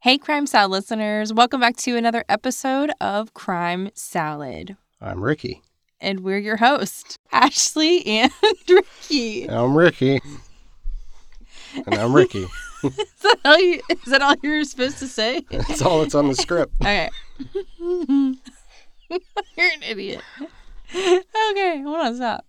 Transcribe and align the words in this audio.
Hey, 0.00 0.16
Crime 0.16 0.46
Salad 0.46 0.70
listeners. 0.70 1.34
Welcome 1.34 1.60
back 1.60 1.76
to 1.76 1.96
another 1.96 2.24
episode 2.30 2.90
of 2.98 3.34
Crime 3.34 3.90
Salad. 3.92 4.76
I'm 5.02 5.22
Ricky. 5.22 5.60
And 6.00 6.20
we're 6.20 6.38
your 6.38 6.56
hosts, 6.58 7.18
Ashley 7.32 8.06
and 8.06 8.32
Ricky. 8.68 9.48
I'm 9.50 9.76
Ricky. 9.76 10.20
And 11.74 11.94
I'm 11.94 12.14
Ricky. 12.14 12.46
Is 12.84 12.96
that 13.22 13.38
all, 13.44 13.58
you, 13.58 13.80
is 13.90 14.12
that 14.12 14.22
all 14.22 14.36
you're 14.40 14.62
supposed 14.62 14.98
to 15.00 15.08
say? 15.08 15.44
That's 15.50 15.82
all 15.82 16.00
that's 16.00 16.14
on 16.14 16.28
the 16.28 16.36
script. 16.36 16.72
Okay. 16.80 17.08
you're 19.56 19.72
an 19.72 19.82
idiot. 19.82 20.22
Okay, 20.94 21.82
hold 21.82 21.98
on, 22.00 22.14
stop. 22.16 22.46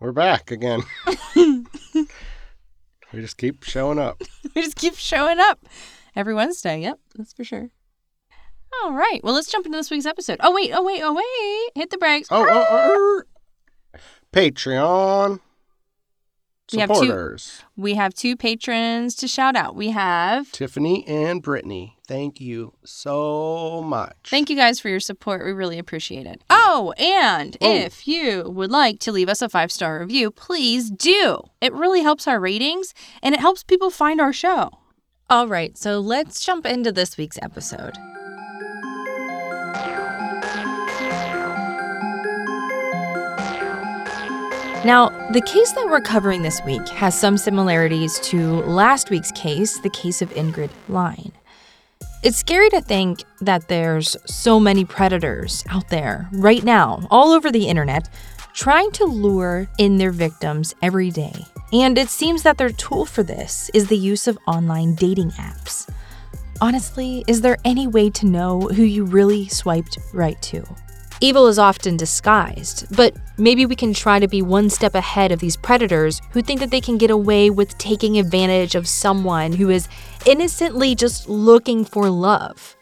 We're 0.00 0.12
back 0.12 0.50
again. 0.50 0.82
we 1.36 1.66
just 3.20 3.36
keep 3.36 3.62
showing 3.64 3.98
up. 3.98 4.22
We 4.54 4.62
just 4.62 4.76
keep 4.76 4.94
showing 4.94 5.38
up 5.40 5.66
every 6.16 6.32
Wednesday. 6.32 6.80
Yep, 6.80 6.98
that's 7.16 7.32
for 7.34 7.44
sure. 7.44 7.70
All 8.82 8.92
right. 8.94 9.20
Well, 9.22 9.34
let's 9.34 9.50
jump 9.50 9.66
into 9.66 9.76
this 9.78 9.90
week's 9.90 10.06
episode. 10.06 10.38
Oh, 10.40 10.52
wait. 10.54 10.70
Oh, 10.74 10.82
wait. 10.84 11.00
Oh, 11.02 11.12
wait. 11.14 11.80
Hit 11.80 11.90
the 11.90 11.98
brakes. 11.98 12.28
Oh, 12.30 12.46
oh, 12.48 12.66
oh, 12.70 13.22
oh. 13.94 13.98
Patreon 14.32 15.40
We 16.72 16.78
have 16.78 16.88
two- 16.90 16.94
supporters 16.94 17.62
We 17.76 17.94
have 17.94 18.14
two 18.14 18.36
patrons 18.36 19.16
to 19.16 19.26
shout 19.26 19.56
out. 19.56 19.74
We 19.74 19.88
have 19.90 20.52
Tiffany 20.52 21.04
and 21.08 21.42
Brittany. 21.42 21.96
Thank 22.06 22.40
you 22.40 22.74
so 22.84 23.82
much. 23.82 24.16
Thank 24.28 24.50
you 24.50 24.56
guys 24.56 24.78
for 24.78 24.88
your 24.88 25.00
support. 25.00 25.44
We 25.44 25.50
really 25.52 25.78
appreciate 25.80 26.26
it. 26.26 26.42
Oh, 26.48 26.94
and 26.96 27.56
Oh. 27.60 27.74
if 27.74 28.06
you 28.06 28.44
would 28.48 28.70
like 28.70 29.00
to 29.00 29.12
leave 29.12 29.28
us 29.28 29.42
a 29.42 29.48
five 29.48 29.72
star 29.72 29.98
review, 29.98 30.30
please 30.30 30.90
do. 30.90 31.40
It 31.60 31.72
really 31.72 32.02
helps 32.02 32.28
our 32.28 32.38
ratings 32.38 32.94
and 33.22 33.34
it 33.34 33.40
helps 33.40 33.64
people 33.64 33.90
find 33.90 34.20
our 34.20 34.32
show. 34.32 34.70
All 35.28 35.48
right, 35.48 35.76
so 35.76 35.98
let's 35.98 36.44
jump 36.44 36.66
into 36.66 36.92
this 36.92 37.16
week's 37.16 37.38
episode. 37.42 37.96
Now, 44.82 45.10
the 45.32 45.42
case 45.42 45.72
that 45.72 45.86
we're 45.90 46.00
covering 46.00 46.40
this 46.40 46.62
week 46.64 46.88
has 46.88 47.18
some 47.18 47.36
similarities 47.36 48.18
to 48.20 48.62
last 48.62 49.10
week's 49.10 49.30
case, 49.32 49.78
the 49.78 49.90
case 49.90 50.22
of 50.22 50.30
Ingrid 50.30 50.70
Lyne. 50.88 51.32
It's 52.22 52.38
scary 52.38 52.70
to 52.70 52.80
think 52.80 53.22
that 53.42 53.68
there's 53.68 54.16
so 54.24 54.58
many 54.58 54.86
predators 54.86 55.62
out 55.68 55.90
there 55.90 56.30
right 56.32 56.64
now, 56.64 57.06
all 57.10 57.32
over 57.32 57.50
the 57.50 57.68
internet, 57.68 58.08
trying 58.54 58.90
to 58.92 59.04
lure 59.04 59.68
in 59.76 59.98
their 59.98 60.12
victims 60.12 60.74
every 60.80 61.10
day. 61.10 61.44
And 61.74 61.98
it 61.98 62.08
seems 62.08 62.42
that 62.44 62.56
their 62.56 62.70
tool 62.70 63.04
for 63.04 63.22
this 63.22 63.70
is 63.74 63.88
the 63.88 63.98
use 63.98 64.26
of 64.26 64.38
online 64.46 64.94
dating 64.94 65.32
apps. 65.32 65.92
Honestly, 66.62 67.22
is 67.28 67.42
there 67.42 67.58
any 67.66 67.86
way 67.86 68.08
to 68.08 68.24
know 68.24 68.60
who 68.60 68.82
you 68.82 69.04
really 69.04 69.46
swiped 69.48 69.98
right 70.14 70.40
to? 70.40 70.64
Evil 71.22 71.48
is 71.48 71.58
often 71.58 71.98
disguised, 71.98 72.96
but 72.96 73.14
maybe 73.40 73.66
we 73.66 73.74
can 73.74 73.92
try 73.94 74.18
to 74.18 74.28
be 74.28 74.42
one 74.42 74.70
step 74.70 74.94
ahead 74.94 75.32
of 75.32 75.40
these 75.40 75.56
predators 75.56 76.20
who 76.32 76.42
think 76.42 76.60
that 76.60 76.70
they 76.70 76.80
can 76.80 76.98
get 76.98 77.10
away 77.10 77.50
with 77.50 77.76
taking 77.78 78.18
advantage 78.18 78.74
of 78.74 78.86
someone 78.86 79.52
who 79.52 79.70
is 79.70 79.88
innocently 80.26 80.94
just 80.94 81.28
looking 81.28 81.84
for 81.84 82.10
love. 82.10 82.76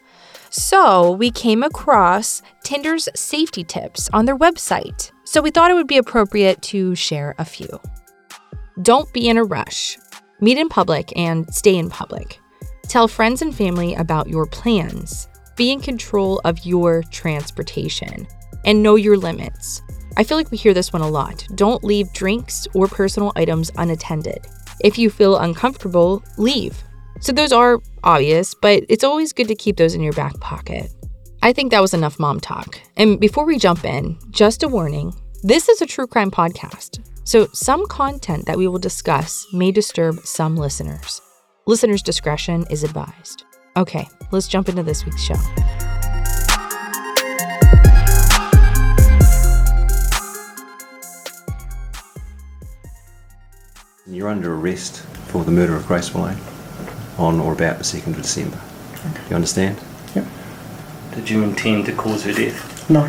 So, 0.51 1.11
we 1.11 1.29
came 1.29 1.61
across 1.63 2.41
Tinder's 2.63 3.07
safety 3.15 3.63
tips 3.63 4.09
on 4.13 4.25
their 4.25 4.37
website, 4.37 5.11
so 5.23 5.41
we 5.41 5.51
thought 5.51 5.69
it 5.69 5.75
would 5.75 5.87
be 5.87 5.97
appropriate 5.97 6.61
to 6.63 6.95
share 6.95 7.35
a 7.37 7.45
few. 7.45 7.79
Don't 8.81 9.11
be 9.13 9.29
in 9.29 9.37
a 9.37 9.43
rush. 9.43 9.97
Meet 10.41 10.57
in 10.57 10.69
public 10.69 11.13
and 11.15 11.53
stay 11.53 11.75
in 11.75 11.89
public. 11.89 12.39
Tell 12.87 13.07
friends 13.07 13.41
and 13.41 13.53
family 13.53 13.93
about 13.93 14.29
your 14.29 14.47
plans. 14.47 15.27
Be 15.55 15.71
in 15.71 15.81
control 15.81 16.41
of 16.45 16.65
your 16.65 17.03
transportation 17.11 18.25
and 18.65 18.81
know 18.81 18.95
your 18.95 19.17
limits. 19.17 19.81
I 20.19 20.23
feel 20.23 20.35
like 20.35 20.51
we 20.51 20.57
hear 20.57 20.73
this 20.73 20.91
one 20.91 21.01
a 21.01 21.07
lot. 21.07 21.47
Don't 21.55 21.81
leave 21.81 22.11
drinks 22.11 22.67
or 22.75 22.89
personal 22.89 23.31
items 23.37 23.71
unattended. 23.77 24.45
If 24.81 24.97
you 24.97 25.09
feel 25.09 25.37
uncomfortable, 25.37 26.21
leave. 26.37 26.83
So 27.21 27.31
those 27.31 27.53
are 27.53 27.79
obvious, 28.03 28.53
but 28.53 28.83
it's 28.89 29.05
always 29.05 29.31
good 29.31 29.47
to 29.47 29.55
keep 29.55 29.77
those 29.77 29.95
in 29.95 30.01
your 30.01 30.11
back 30.11 30.37
pocket. 30.41 30.91
I 31.41 31.53
think 31.53 31.71
that 31.71 31.81
was 31.81 31.93
enough 31.93 32.19
mom 32.19 32.41
talk. 32.41 32.81
And 32.97 33.17
before 33.17 33.45
we 33.45 33.57
jump 33.57 33.85
in, 33.85 34.19
just 34.29 34.61
a 34.61 34.67
warning 34.67 35.13
this 35.41 35.69
is 35.69 35.81
a 35.81 35.85
true 35.85 36.05
crime 36.05 36.31
podcast. 36.31 36.99
So 37.23 37.47
some 37.53 37.87
content 37.87 38.45
that 38.45 38.57
we 38.57 38.67
will 38.67 38.77
discuss 38.77 39.47
may 39.53 39.71
disturb 39.71 40.19
some 40.25 40.57
listeners. 40.57 41.21
Listener's 41.65 42.01
discretion 42.01 42.65
is 42.69 42.83
advised. 42.83 43.45
Okay, 43.77 44.05
let's 44.33 44.49
jump 44.49 44.67
into 44.67 44.83
this 44.83 45.05
week's 45.05 45.23
show. 45.23 45.37
You're 54.11 54.27
under 54.27 54.55
arrest 54.55 55.01
for 55.27 55.43
the 55.43 55.51
murder 55.51 55.75
of 55.75 55.85
Grace 55.85 56.09
Millane 56.09 56.39
on 57.19 57.39
or 57.39 57.53
about 57.53 57.77
the 57.77 57.83
2nd 57.83 58.07
of 58.07 58.21
December. 58.23 58.59
You 59.29 59.35
understand? 59.35 59.79
Yep. 60.15 60.25
Did 61.13 61.29
you 61.29 61.43
intend 61.43 61.85
to 61.85 61.91
cause 61.93 62.23
her 62.23 62.33
death? 62.33 62.89
No. 62.89 63.01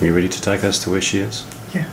Are 0.00 0.04
you 0.04 0.12
ready 0.12 0.28
to 0.28 0.40
take 0.40 0.64
us 0.64 0.82
to 0.82 0.90
where 0.90 1.00
she 1.00 1.20
is? 1.20 1.46
Yeah. 1.72 1.88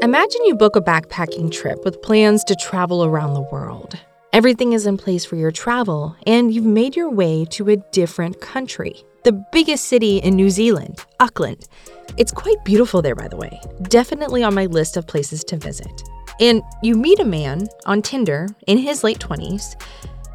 Imagine 0.00 0.44
you 0.44 0.54
book 0.54 0.76
a 0.76 0.80
backpacking 0.80 1.50
trip 1.50 1.84
with 1.84 2.00
plans 2.02 2.44
to 2.44 2.54
travel 2.54 3.04
around 3.04 3.34
the 3.34 3.48
world. 3.50 3.98
Everything 4.34 4.72
is 4.72 4.84
in 4.84 4.96
place 4.96 5.24
for 5.24 5.36
your 5.36 5.52
travel, 5.52 6.16
and 6.26 6.52
you've 6.52 6.64
made 6.64 6.96
your 6.96 7.08
way 7.08 7.44
to 7.50 7.70
a 7.70 7.76
different 7.92 8.40
country, 8.40 9.04
the 9.22 9.30
biggest 9.52 9.84
city 9.84 10.16
in 10.16 10.34
New 10.34 10.50
Zealand, 10.50 10.98
Auckland. 11.20 11.68
It's 12.16 12.32
quite 12.32 12.56
beautiful 12.64 13.00
there, 13.00 13.14
by 13.14 13.28
the 13.28 13.36
way. 13.36 13.60
Definitely 13.82 14.42
on 14.42 14.52
my 14.52 14.66
list 14.66 14.96
of 14.96 15.06
places 15.06 15.44
to 15.44 15.56
visit. 15.56 16.02
And 16.40 16.62
you 16.82 16.96
meet 16.96 17.20
a 17.20 17.24
man 17.24 17.68
on 17.86 18.02
Tinder 18.02 18.48
in 18.66 18.76
his 18.76 19.04
late 19.04 19.20
20s. 19.20 19.80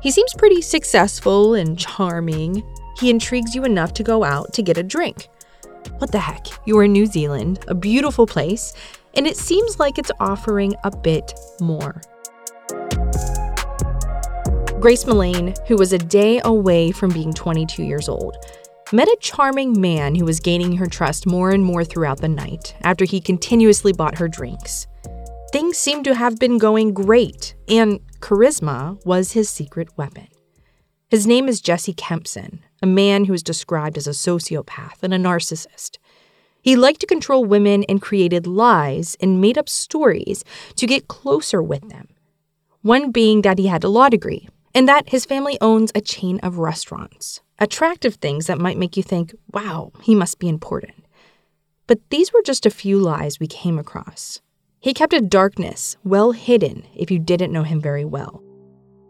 He 0.02 0.12
seems 0.12 0.34
pretty 0.34 0.62
successful 0.62 1.56
and 1.56 1.78
charming. 1.78 2.63
He 3.02 3.10
intrigues 3.10 3.54
you 3.54 3.66
enough 3.66 3.92
to 3.95 4.04
go 4.04 4.24
out 4.24 4.54
to 4.54 4.63
get 4.63 4.78
a 4.78 4.84
drink. 4.84 5.28
What 5.98 6.13
the 6.13 6.19
heck? 6.19 6.48
You're 6.66 6.86
in 6.86 6.94
New 6.94 7.06
Zealand, 7.06 7.66
a 7.68 7.75
beautiful 7.75 8.25
place, 8.25 8.74
and 9.16 9.28
it 9.28 9.36
seems 9.36 9.78
like 9.78 10.00
it's 10.00 10.12
offering 10.22 10.74
a 10.86 10.95
bit 10.95 11.38
more. 11.60 12.02
Grace 14.80 15.04
Millane, 15.04 15.58
who 15.68 15.76
was 15.76 15.92
a 15.92 15.98
day 15.98 16.40
away 16.46 16.90
from 16.90 17.12
being 17.12 17.34
22 17.34 17.84
years 17.84 18.08
old, 18.08 18.38
met 18.94 19.10
a 19.10 19.18
charming 19.20 19.80
man 19.81 20.16
who 20.16 20.24
was 20.24 20.40
gaining 20.40 20.78
her 20.78 20.86
trust 20.86 21.28
more 21.28 21.50
and 21.50 21.66
more 21.66 21.84
throughout 21.84 22.22
the 22.22 22.30
night 22.30 22.74
after 22.81 23.04
he 23.04 23.20
continuously 23.20 23.92
bought 23.92 24.18
her 24.18 24.30
drinks. 24.30 24.88
Things 25.52 25.78
seemed 25.78 26.06
to 26.06 26.16
have 26.16 26.40
been 26.40 26.58
going 26.58 26.94
great, 26.94 27.56
and 27.68 28.00
charisma 28.22 29.06
was 29.06 29.34
his 29.34 29.50
secret 29.50 29.90
weapon. 29.98 30.30
His 31.10 31.28
name 31.28 31.50
is 31.50 31.60
Jesse 31.60 31.94
Kempson, 31.94 32.62
a 32.81 32.88
man 32.88 33.26
who 33.26 33.34
is 33.34 33.44
described 33.44 33.98
as 33.98 34.08
a 34.08 34.12
sociopath 34.12 35.04
and 35.04 35.14
a 35.14 35.18
narcissist. 35.18 35.98
He 36.62 36.78
liked 36.78 37.02
to 37.02 37.06
control 37.06 37.44
women 37.44 37.84
and 37.90 38.02
created 38.02 38.48
lies 38.48 39.18
and 39.20 39.42
made 39.42 39.58
up 39.58 39.68
stories 39.68 40.46
to 40.78 40.88
get 40.88 41.10
closer 41.10 41.62
with 41.62 41.90
them. 41.90 42.08
One 42.81 43.12
being 43.12 43.42
that 43.42 43.58
he 43.58 43.68
had 43.68 43.84
a 43.84 43.90
law 43.90 44.08
degree 44.08 44.48
and 44.74 44.88
that 44.88 45.10
his 45.10 45.25
family 45.25 45.57
owns 45.62 45.92
a 45.94 46.01
chain 46.01 46.39
of 46.42 46.57
restaurants. 46.57 47.42
Attractive 47.60 48.16
things 48.16 48.48
that 48.48 48.60
might 48.60 48.77
make 48.77 48.95
you 48.95 49.04
think, 49.04 49.36
wow, 49.51 49.92
he 50.01 50.16
must 50.16 50.39
be 50.39 50.48
important. 50.48 51.06
But 51.88 52.00
these 52.10 52.31
were 52.31 52.42
just 52.44 52.66
a 52.66 52.71
few 52.71 53.00
lies 53.00 53.39
we 53.39 53.48
came 53.48 53.80
across. 53.80 54.42
He 54.80 54.94
kept 54.94 55.13
a 55.13 55.21
darkness 55.21 55.98
well 56.04 56.31
hidden 56.31 56.86
if 56.95 57.12
you 57.12 57.19
didn't 57.19 57.51
know 57.51 57.63
him 57.63 57.81
very 57.81 58.06
well. 58.06 58.42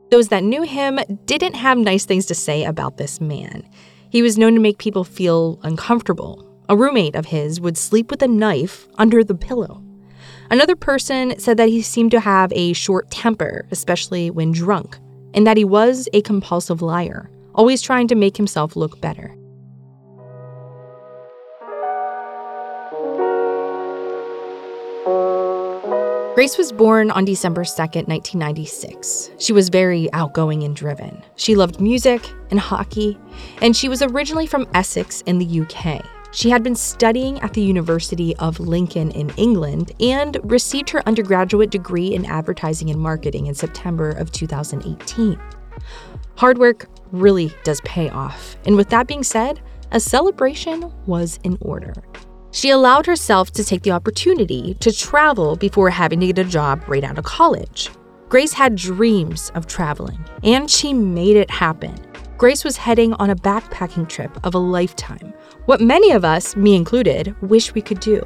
Those 0.10 0.30
that 0.30 0.44
knew 0.44 0.64
him 0.64 1.00
didn't 1.26 1.54
have 1.54 1.78
nice 1.78 2.06
things 2.06 2.26
to 2.28 2.36
say 2.36 2.64
about 2.64 2.98
this 2.98 3.22
man. 3.22 3.68
He 4.10 4.24
was 4.24 4.38
known 4.38 4.56
to 4.56 4.60
make 4.60 4.80
people 4.80 5.04
feel 5.04 5.60
uncomfortable. 5.62 6.44
A 6.68 6.76
roommate 6.76 7.16
of 7.16 7.28
his 7.28 7.62
would 7.62 7.78
sleep 7.78 8.10
with 8.10 8.24
a 8.24 8.28
knife 8.28 8.88
under 8.98 9.24
the 9.24 9.36
pillow. 9.36 9.84
Another 10.50 10.76
person 10.76 11.38
said 11.38 11.58
that 11.58 11.70
he 11.70 11.84
seemed 11.84 12.10
to 12.12 12.20
have 12.20 12.52
a 12.54 12.74
short 12.74 13.12
temper, 13.12 13.68
especially 13.70 14.32
when 14.32 14.52
drunk, 14.52 14.98
and 15.34 15.46
that 15.46 15.58
he 15.58 15.66
was 15.66 16.08
a 16.14 16.22
compulsive 16.22 16.82
liar, 16.82 17.30
always 17.54 17.82
trying 17.82 18.08
to 18.08 18.16
make 18.16 18.38
himself 18.38 18.76
look 18.76 19.00
better. 19.02 19.36
Grace 26.40 26.58
was 26.58 26.72
born 26.72 27.12
on 27.12 27.26
December 27.26 27.66
2nd, 27.66 28.08
1996. 28.08 29.32
She 29.40 29.52
was 29.52 29.68
very 29.68 30.10
outgoing 30.14 30.64
and 30.64 30.74
driven. 30.74 31.22
She 31.36 31.54
loved 31.54 31.82
music 31.82 32.22
and 32.50 32.58
hockey, 32.58 33.18
and 33.62 33.76
she 33.76 33.90
was 33.90 34.02
originally 34.02 34.48
from 34.48 34.66
Essex 34.74 35.20
in 35.26 35.38
the 35.38 35.62
UK. 35.62 36.06
She 36.32 36.52
had 36.52 36.62
been 36.62 36.76
studying 36.76 37.40
at 37.40 37.54
the 37.54 37.62
University 37.62 38.36
of 38.38 38.60
Lincoln 38.60 39.10
in 39.12 39.32
England 39.32 39.92
and 40.00 40.38
received 40.44 40.92
her 40.92 41.08
undergraduate 41.08 41.72
degree 41.72 42.14
in 42.14 42.26
advertising 42.26 42.92
and 42.92 43.00
marketing 43.00 43.48
in 43.48 43.56
September 43.56 44.12
of 44.12 44.32
2018. 44.32 45.40
Hard 46.36 46.58
work 46.60 46.88
really 47.12 47.52
does 47.64 47.82
pay 47.82 48.10
off, 48.10 48.58
and 48.66 48.76
with 48.76 48.90
that 48.90 49.08
being 49.08 49.24
said, 49.24 49.62
a 49.92 50.00
celebration 50.00 50.92
was 51.08 51.40
in 51.44 51.58
order. 51.62 51.94
She 52.52 52.70
allowed 52.70 53.08
herself 53.08 53.52
to 53.52 53.64
take 53.64 53.82
the 53.82 53.92
opportunity 53.92 54.76
to 54.76 54.92
travel 54.92 55.56
before 55.56 55.90
having 55.90 56.20
to 56.20 56.28
get 56.28 56.40
a 56.40 56.44
job 56.44 56.84
right 56.88 57.04
out 57.04 57.18
of 57.18 57.26
college. 57.26 57.90
Grace 58.30 58.54
had 58.54 58.76
dreams 58.76 59.52
of 59.56 59.66
traveling, 59.66 60.24
and 60.44 60.70
she 60.70 60.94
made 60.94 61.36
it 61.36 61.50
happen. 61.50 61.96
Grace 62.40 62.64
was 62.64 62.78
heading 62.78 63.12
on 63.16 63.30
a 63.30 63.36
backpacking 63.36 64.08
trip 64.08 64.32
of 64.46 64.56
a 64.56 64.58
lifetime, 64.58 65.34
what 65.66 65.82
many 65.82 66.12
of 66.12 66.24
us, 66.24 66.56
me 66.56 66.74
included, 66.74 67.36
wish 67.42 67.74
we 67.74 67.82
could 67.82 68.00
do. 68.00 68.26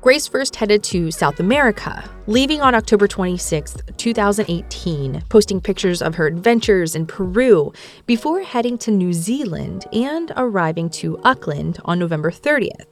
Grace 0.00 0.26
first 0.26 0.56
headed 0.56 0.82
to 0.82 1.08
South 1.12 1.38
America, 1.38 2.02
leaving 2.26 2.60
on 2.60 2.74
October 2.74 3.06
26, 3.06 3.76
2018, 3.96 5.22
posting 5.28 5.60
pictures 5.60 6.02
of 6.02 6.16
her 6.16 6.26
adventures 6.26 6.96
in 6.96 7.06
Peru 7.06 7.72
before 8.06 8.42
heading 8.42 8.76
to 8.78 8.90
New 8.90 9.12
Zealand 9.12 9.86
and 9.92 10.32
arriving 10.36 10.90
to 10.90 11.16
Auckland 11.22 11.78
on 11.84 12.00
November 12.00 12.32
30th. 12.32 12.86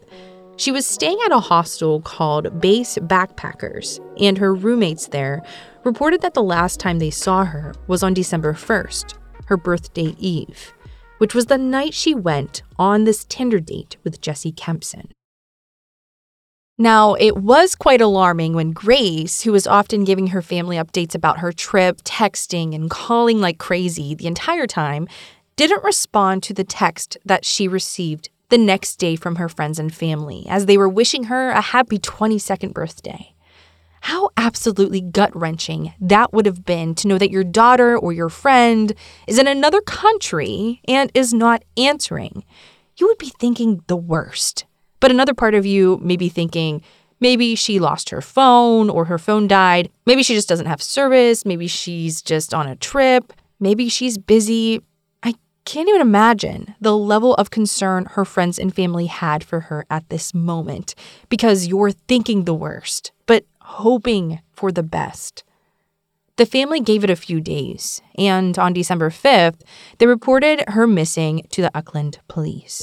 She 0.56 0.70
was 0.70 0.86
staying 0.86 1.18
at 1.24 1.32
a 1.32 1.40
hostel 1.40 2.02
called 2.02 2.60
Base 2.60 2.98
Backpackers, 2.98 3.98
and 4.22 4.38
her 4.38 4.54
roommates 4.54 5.08
there 5.08 5.42
reported 5.82 6.20
that 6.20 6.34
the 6.34 6.42
last 6.44 6.78
time 6.78 7.00
they 7.00 7.10
saw 7.10 7.44
her 7.46 7.74
was 7.88 8.04
on 8.04 8.14
December 8.14 8.52
1st, 8.52 9.14
her 9.50 9.56
birthday 9.56 10.14
eve, 10.18 10.72
which 11.18 11.34
was 11.34 11.46
the 11.46 11.58
night 11.58 11.92
she 11.92 12.14
went 12.14 12.62
on 12.78 13.04
this 13.04 13.24
Tinder 13.24 13.60
date 13.60 13.98
with 14.02 14.20
Jesse 14.22 14.52
Kempson. 14.52 15.12
Now, 16.78 17.12
it 17.14 17.36
was 17.36 17.74
quite 17.74 18.00
alarming 18.00 18.54
when 18.54 18.70
Grace, 18.70 19.42
who 19.42 19.52
was 19.52 19.66
often 19.66 20.04
giving 20.04 20.28
her 20.28 20.40
family 20.40 20.76
updates 20.76 21.14
about 21.14 21.40
her 21.40 21.52
trip, 21.52 22.00
texting 22.04 22.74
and 22.74 22.88
calling 22.88 23.40
like 23.40 23.58
crazy 23.58 24.14
the 24.14 24.26
entire 24.26 24.66
time, 24.66 25.06
didn't 25.56 25.84
respond 25.84 26.42
to 26.44 26.54
the 26.54 26.64
text 26.64 27.18
that 27.26 27.44
she 27.44 27.68
received 27.68 28.30
the 28.48 28.56
next 28.56 28.96
day 28.96 29.14
from 29.14 29.36
her 29.36 29.48
friends 29.48 29.78
and 29.78 29.92
family 29.92 30.46
as 30.48 30.64
they 30.64 30.78
were 30.78 30.88
wishing 30.88 31.24
her 31.24 31.50
a 31.50 31.60
happy 31.60 31.98
22nd 31.98 32.72
birthday. 32.72 33.34
How 34.00 34.30
absolutely 34.36 35.00
gut 35.00 35.34
wrenching 35.36 35.92
that 36.00 36.32
would 36.32 36.46
have 36.46 36.64
been 36.64 36.94
to 36.96 37.08
know 37.08 37.18
that 37.18 37.30
your 37.30 37.44
daughter 37.44 37.96
or 37.96 38.12
your 38.12 38.28
friend 38.28 38.92
is 39.26 39.38
in 39.38 39.46
another 39.46 39.80
country 39.82 40.80
and 40.88 41.10
is 41.14 41.32
not 41.34 41.64
answering. 41.76 42.44
You 42.96 43.06
would 43.06 43.18
be 43.18 43.32
thinking 43.38 43.82
the 43.86 43.96
worst. 43.96 44.64
But 45.00 45.10
another 45.10 45.34
part 45.34 45.54
of 45.54 45.64
you 45.64 45.98
may 46.02 46.16
be 46.16 46.28
thinking, 46.28 46.82
maybe 47.20 47.54
she 47.54 47.78
lost 47.78 48.10
her 48.10 48.20
phone 48.20 48.90
or 48.90 49.06
her 49.06 49.18
phone 49.18 49.48
died. 49.48 49.90
Maybe 50.06 50.22
she 50.22 50.34
just 50.34 50.48
doesn't 50.48 50.66
have 50.66 50.82
service. 50.82 51.46
Maybe 51.46 51.66
she's 51.66 52.20
just 52.20 52.52
on 52.52 52.68
a 52.68 52.76
trip. 52.76 53.32
Maybe 53.58 53.88
she's 53.88 54.18
busy 54.18 54.82
I 55.22 55.34
can't 55.64 55.88
even 55.88 56.00
imagine 56.00 56.74
the 56.80 56.96
level 56.96 57.34
of 57.34 57.50
concern 57.50 58.06
her 58.12 58.24
friends 58.24 58.58
and 58.58 58.74
family 58.74 59.06
had 59.06 59.44
for 59.44 59.60
her 59.60 59.84
at 59.90 60.08
this 60.08 60.32
moment 60.34 60.94
because 61.28 61.66
you're 61.66 61.92
thinking 61.92 62.44
the 62.44 62.54
worst, 62.54 63.12
but 63.26 63.44
hoping 63.62 64.40
for 64.52 64.72
the 64.72 64.82
best. 64.82 65.44
The 66.36 66.46
family 66.46 66.80
gave 66.80 67.04
it 67.04 67.10
a 67.10 67.16
few 67.16 67.40
days, 67.40 68.00
and 68.16 68.58
on 68.58 68.72
December 68.72 69.10
5th, 69.10 69.60
they 69.98 70.06
reported 70.06 70.64
her 70.68 70.86
missing 70.86 71.46
to 71.50 71.62
the 71.62 71.70
Auckland 71.76 72.18
police. 72.28 72.80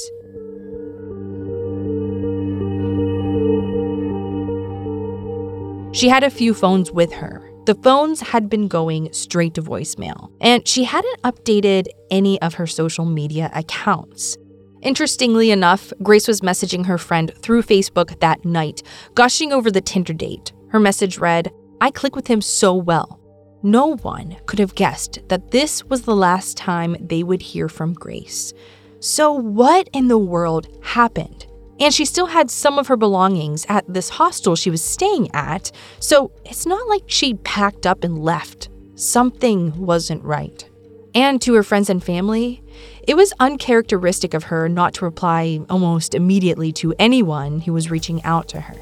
She 5.92 6.08
had 6.08 6.22
a 6.22 6.30
few 6.30 6.54
phones 6.54 6.92
with 6.92 7.12
her, 7.14 7.48
the 7.68 7.74
phones 7.74 8.22
had 8.22 8.48
been 8.48 8.66
going 8.66 9.12
straight 9.12 9.52
to 9.52 9.62
voicemail, 9.62 10.32
and 10.40 10.66
she 10.66 10.84
hadn't 10.84 11.20
updated 11.20 11.88
any 12.10 12.40
of 12.40 12.54
her 12.54 12.66
social 12.66 13.04
media 13.04 13.50
accounts. 13.54 14.38
Interestingly 14.80 15.50
enough, 15.50 15.92
Grace 16.02 16.26
was 16.26 16.40
messaging 16.40 16.86
her 16.86 16.96
friend 16.96 17.30
through 17.42 17.60
Facebook 17.60 18.18
that 18.20 18.42
night, 18.42 18.82
gushing 19.14 19.52
over 19.52 19.70
the 19.70 19.82
Tinder 19.82 20.14
date. 20.14 20.50
Her 20.70 20.80
message 20.80 21.18
read, 21.18 21.50
I 21.80 21.90
click 21.90 22.14
with 22.14 22.26
him 22.26 22.40
so 22.40 22.74
well. 22.74 23.20
No 23.62 23.96
one 23.96 24.36
could 24.46 24.58
have 24.58 24.74
guessed 24.74 25.18
that 25.28 25.50
this 25.50 25.84
was 25.84 26.02
the 26.02 26.14
last 26.14 26.56
time 26.56 26.96
they 27.00 27.22
would 27.22 27.42
hear 27.42 27.68
from 27.68 27.92
Grace. 27.92 28.52
So, 29.00 29.32
what 29.32 29.88
in 29.92 30.08
the 30.08 30.18
world 30.18 30.68
happened? 30.82 31.46
And 31.80 31.94
she 31.94 32.04
still 32.04 32.26
had 32.26 32.50
some 32.50 32.78
of 32.78 32.88
her 32.88 32.96
belongings 32.96 33.64
at 33.68 33.84
this 33.92 34.08
hostel 34.08 34.56
she 34.56 34.70
was 34.70 34.82
staying 34.82 35.30
at, 35.34 35.70
so 36.00 36.32
it's 36.44 36.66
not 36.66 36.88
like 36.88 37.04
she 37.06 37.34
packed 37.34 37.86
up 37.86 38.04
and 38.04 38.18
left. 38.18 38.68
Something 38.96 39.76
wasn't 39.76 40.24
right. 40.24 40.68
And 41.14 41.40
to 41.42 41.54
her 41.54 41.62
friends 41.62 41.88
and 41.88 42.02
family, 42.02 42.62
it 43.06 43.16
was 43.16 43.32
uncharacteristic 43.40 44.34
of 44.34 44.44
her 44.44 44.68
not 44.68 44.94
to 44.94 45.04
reply 45.04 45.60
almost 45.70 46.14
immediately 46.14 46.72
to 46.72 46.94
anyone 46.98 47.60
who 47.60 47.72
was 47.72 47.90
reaching 47.90 48.22
out 48.24 48.48
to 48.48 48.60
her. 48.60 48.76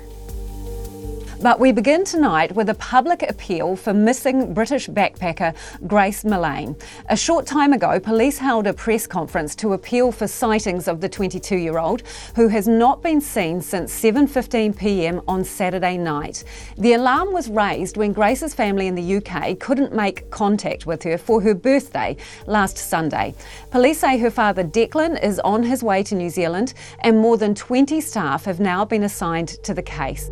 But 1.42 1.60
we 1.60 1.70
begin 1.70 2.02
tonight 2.04 2.52
with 2.56 2.70
a 2.70 2.74
public 2.74 3.22
appeal 3.22 3.76
for 3.76 3.92
missing 3.92 4.54
British 4.54 4.88
backpacker 4.88 5.54
Grace 5.86 6.24
Millane. 6.24 6.80
A 7.10 7.16
short 7.16 7.46
time 7.46 7.74
ago, 7.74 8.00
police 8.00 8.38
held 8.38 8.66
a 8.66 8.72
press 8.72 9.06
conference 9.06 9.54
to 9.56 9.74
appeal 9.74 10.12
for 10.12 10.26
sightings 10.26 10.88
of 10.88 11.02
the 11.02 11.10
22-year-old 11.10 12.02
who 12.36 12.48
has 12.48 12.66
not 12.66 13.02
been 13.02 13.20
seen 13.20 13.60
since 13.60 13.92
7:15 14.02 14.78
p.m. 14.78 15.20
on 15.28 15.44
Saturday 15.44 15.98
night. 15.98 16.42
The 16.78 16.94
alarm 16.94 17.34
was 17.34 17.50
raised 17.50 17.98
when 17.98 18.14
Grace's 18.14 18.54
family 18.54 18.86
in 18.86 18.94
the 18.94 19.16
UK 19.16 19.58
couldn't 19.58 19.94
make 19.94 20.30
contact 20.30 20.86
with 20.86 21.02
her 21.02 21.18
for 21.18 21.42
her 21.42 21.54
birthday 21.54 22.16
last 22.46 22.78
Sunday. 22.78 23.34
Police 23.70 24.00
say 24.00 24.16
her 24.16 24.30
father 24.30 24.64
Declan 24.64 25.22
is 25.22 25.38
on 25.40 25.64
his 25.64 25.82
way 25.82 26.02
to 26.04 26.14
New 26.14 26.30
Zealand 26.30 26.72
and 27.00 27.18
more 27.18 27.36
than 27.36 27.54
20 27.54 28.00
staff 28.00 28.46
have 28.46 28.58
now 28.58 28.86
been 28.86 29.02
assigned 29.02 29.48
to 29.62 29.74
the 29.74 29.82
case. 29.82 30.30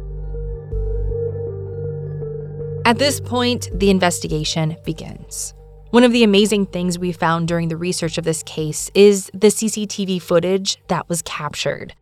At 2.86 2.98
this 2.98 3.18
point, 3.18 3.70
the 3.72 3.88
investigation 3.88 4.76
begins. 4.84 5.54
One 5.88 6.04
of 6.04 6.12
the 6.12 6.22
amazing 6.22 6.66
things 6.66 6.98
we 6.98 7.12
found 7.12 7.48
during 7.48 7.68
the 7.68 7.78
research 7.78 8.18
of 8.18 8.24
this 8.24 8.42
case 8.42 8.90
is 8.94 9.30
the 9.32 9.46
CCTV 9.46 10.20
footage 10.20 10.76
that 10.88 11.08
was 11.08 11.22
captured. 11.22 11.94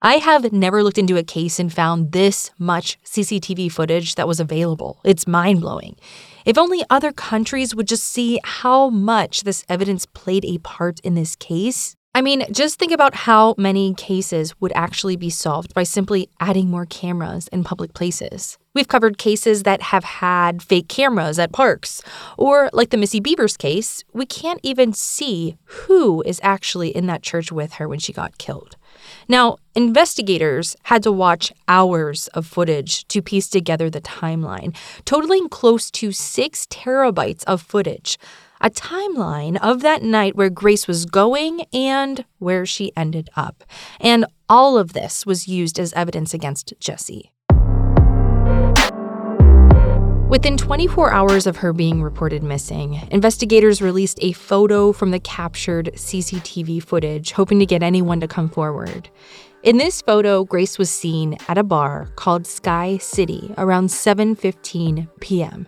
I 0.00 0.14
have 0.18 0.52
never 0.52 0.84
looked 0.84 0.98
into 0.98 1.16
a 1.16 1.24
case 1.24 1.58
and 1.58 1.72
found 1.72 2.12
this 2.12 2.52
much 2.56 3.02
CCTV 3.02 3.72
footage 3.72 4.14
that 4.14 4.28
was 4.28 4.38
available. 4.38 5.00
It's 5.02 5.26
mind 5.26 5.60
blowing. 5.60 5.96
If 6.44 6.56
only 6.56 6.84
other 6.88 7.10
countries 7.10 7.74
would 7.74 7.88
just 7.88 8.04
see 8.04 8.38
how 8.44 8.90
much 8.90 9.42
this 9.42 9.64
evidence 9.68 10.06
played 10.06 10.44
a 10.44 10.58
part 10.58 11.00
in 11.00 11.14
this 11.16 11.34
case. 11.34 11.96
I 12.14 12.22
mean, 12.22 12.44
just 12.52 12.78
think 12.78 12.92
about 12.92 13.14
how 13.14 13.56
many 13.58 13.92
cases 13.94 14.54
would 14.60 14.72
actually 14.76 15.16
be 15.16 15.30
solved 15.30 15.74
by 15.74 15.82
simply 15.82 16.28
adding 16.38 16.70
more 16.70 16.86
cameras 16.86 17.48
in 17.48 17.64
public 17.64 17.92
places. 17.92 18.56
We've 18.74 18.88
covered 18.88 19.18
cases 19.18 19.64
that 19.64 19.82
have 19.82 20.04
had 20.04 20.62
fake 20.62 20.88
cameras 20.88 21.38
at 21.38 21.52
parks, 21.52 22.00
or 22.38 22.70
like 22.72 22.88
the 22.88 22.96
Missy 22.96 23.20
Bevers 23.20 23.58
case, 23.58 24.02
we 24.14 24.24
can't 24.24 24.60
even 24.62 24.94
see 24.94 25.58
who 25.64 26.22
is 26.22 26.40
actually 26.42 26.88
in 26.88 27.06
that 27.06 27.22
church 27.22 27.52
with 27.52 27.74
her 27.74 27.86
when 27.86 27.98
she 27.98 28.14
got 28.14 28.38
killed. 28.38 28.76
Now, 29.28 29.58
investigators 29.74 30.74
had 30.84 31.02
to 31.02 31.12
watch 31.12 31.52
hours 31.68 32.28
of 32.28 32.46
footage 32.46 33.06
to 33.08 33.20
piece 33.20 33.48
together 33.48 33.90
the 33.90 34.00
timeline, 34.00 34.74
totaling 35.04 35.50
close 35.50 35.90
to 35.92 36.12
six 36.12 36.66
terabytes 36.66 37.44
of 37.44 37.60
footage. 37.60 38.18
A 38.62 38.70
timeline 38.70 39.58
of 39.60 39.82
that 39.82 40.02
night 40.02 40.36
where 40.36 40.48
Grace 40.48 40.86
was 40.86 41.04
going 41.04 41.66
and 41.74 42.24
where 42.38 42.64
she 42.64 42.92
ended 42.96 43.28
up. 43.36 43.64
And 44.00 44.24
all 44.48 44.78
of 44.78 44.92
this 44.92 45.26
was 45.26 45.48
used 45.48 45.80
as 45.80 45.92
evidence 45.94 46.32
against 46.32 46.72
Jesse. 46.78 47.32
Within 50.32 50.56
24 50.56 51.12
hours 51.12 51.46
of 51.46 51.58
her 51.58 51.74
being 51.74 52.02
reported 52.02 52.42
missing, 52.42 53.06
investigators 53.10 53.82
released 53.82 54.18
a 54.22 54.32
photo 54.32 54.90
from 54.90 55.10
the 55.10 55.20
captured 55.20 55.90
CCTV 55.92 56.82
footage, 56.82 57.32
hoping 57.32 57.58
to 57.58 57.66
get 57.66 57.82
anyone 57.82 58.18
to 58.18 58.26
come 58.26 58.48
forward. 58.48 59.10
In 59.62 59.76
this 59.76 60.00
photo, 60.00 60.42
Grace 60.44 60.78
was 60.78 60.88
seen 60.88 61.36
at 61.48 61.58
a 61.58 61.62
bar 61.62 62.08
called 62.16 62.46
Sky 62.46 62.96
City 62.96 63.52
around 63.58 63.88
7:15 63.90 65.06
p.m. 65.20 65.66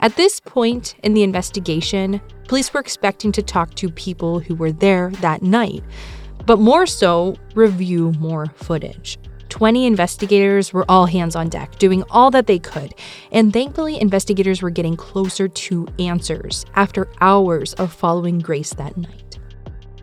At 0.00 0.14
this 0.16 0.40
point 0.40 0.94
in 1.02 1.14
the 1.14 1.22
investigation, 1.22 2.20
police 2.48 2.74
were 2.74 2.80
expecting 2.80 3.32
to 3.32 3.42
talk 3.42 3.76
to 3.76 3.88
people 3.88 4.40
who 4.40 4.56
were 4.56 4.72
there 4.72 5.10
that 5.22 5.40
night, 5.40 5.82
but 6.44 6.58
more 6.58 6.84
so 6.84 7.34
review 7.54 8.12
more 8.18 8.44
footage. 8.56 9.18
20 9.56 9.86
investigators 9.86 10.74
were 10.74 10.84
all 10.86 11.06
hands 11.06 11.34
on 11.34 11.48
deck, 11.48 11.78
doing 11.78 12.04
all 12.10 12.30
that 12.30 12.46
they 12.46 12.58
could. 12.58 12.92
And 13.32 13.54
thankfully, 13.54 13.98
investigators 13.98 14.60
were 14.60 14.68
getting 14.68 14.96
closer 14.96 15.48
to 15.48 15.88
answers 15.98 16.66
after 16.74 17.08
hours 17.22 17.72
of 17.74 17.90
following 17.90 18.38
Grace 18.38 18.74
that 18.74 18.98
night. 18.98 19.38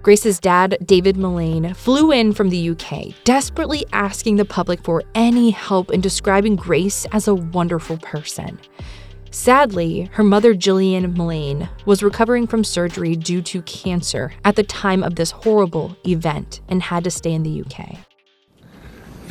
Grace's 0.01 0.39
dad, 0.39 0.79
David 0.83 1.17
Millane, 1.17 1.75
flew 1.75 2.12
in 2.12 2.33
from 2.33 2.50
the 2.50 2.72
UK, 2.72 3.13
desperately 3.25 3.86
asking 3.93 4.38
the 4.38 4.43
public 4.43 4.83
for 4.83 5.03
any 5.13 5.51
help 5.51 5.91
in 5.91 6.01
describing 6.01 6.55
Grace 6.55 7.05
as 7.12 7.27
a 7.27 7.36
wonderful 7.36 7.98
person. 7.98 8.60
Sadly, 9.29 10.10
her 10.13 10.24
mother, 10.24 10.55
Gillian 10.55 11.13
Millane, 11.13 11.69
was 11.86 12.01
recovering 12.01 12.48
from 12.48 12.63
surgery 12.63 13.15
due 13.15 13.43
to 13.43 13.62
cancer 13.62 14.33
at 14.45 14.55
the 14.55 14.63
time 14.63 15.03
of 15.03 15.13
this 15.13 15.29
horrible 15.29 15.95
event 16.07 16.62
and 16.69 16.81
had 16.81 17.03
to 17.03 17.12
stay 17.12 17.33
in 17.33 17.43
the 17.43 17.62
UK. 17.62 18.00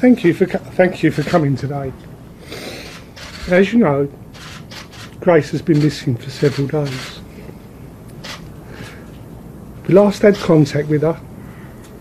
Thank 0.02 0.24
you 0.24 0.34
for 0.34 0.46
thank 0.46 1.04
you 1.04 1.12
for 1.12 1.22
coming 1.22 1.54
today. 1.54 1.92
As 3.46 3.72
you 3.72 3.78
know, 3.78 4.10
Grace 5.20 5.52
has 5.52 5.62
been 5.62 5.78
missing 5.78 6.16
for 6.16 6.28
several 6.28 6.66
days. 6.66 7.20
We 9.86 9.94
last 9.94 10.22
had 10.22 10.34
contact 10.34 10.88
with 10.88 11.02
her 11.02 11.20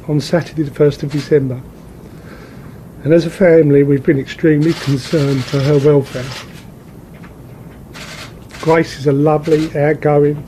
on 0.08 0.20
Saturday, 0.20 0.64
the 0.64 0.72
1st 0.72 1.04
of 1.04 1.12
December, 1.12 1.62
and 3.04 3.14
as 3.14 3.28
a 3.28 3.30
family, 3.30 3.84
we've 3.84 4.04
been 4.04 4.18
extremely 4.18 4.74
concerned 4.74 5.44
for 5.44 5.60
her 5.60 5.78
welfare. 5.78 6.26
Grace 8.62 8.98
is 8.98 9.06
a 9.06 9.14
lovely, 9.14 9.78
outgoing, 9.80 10.42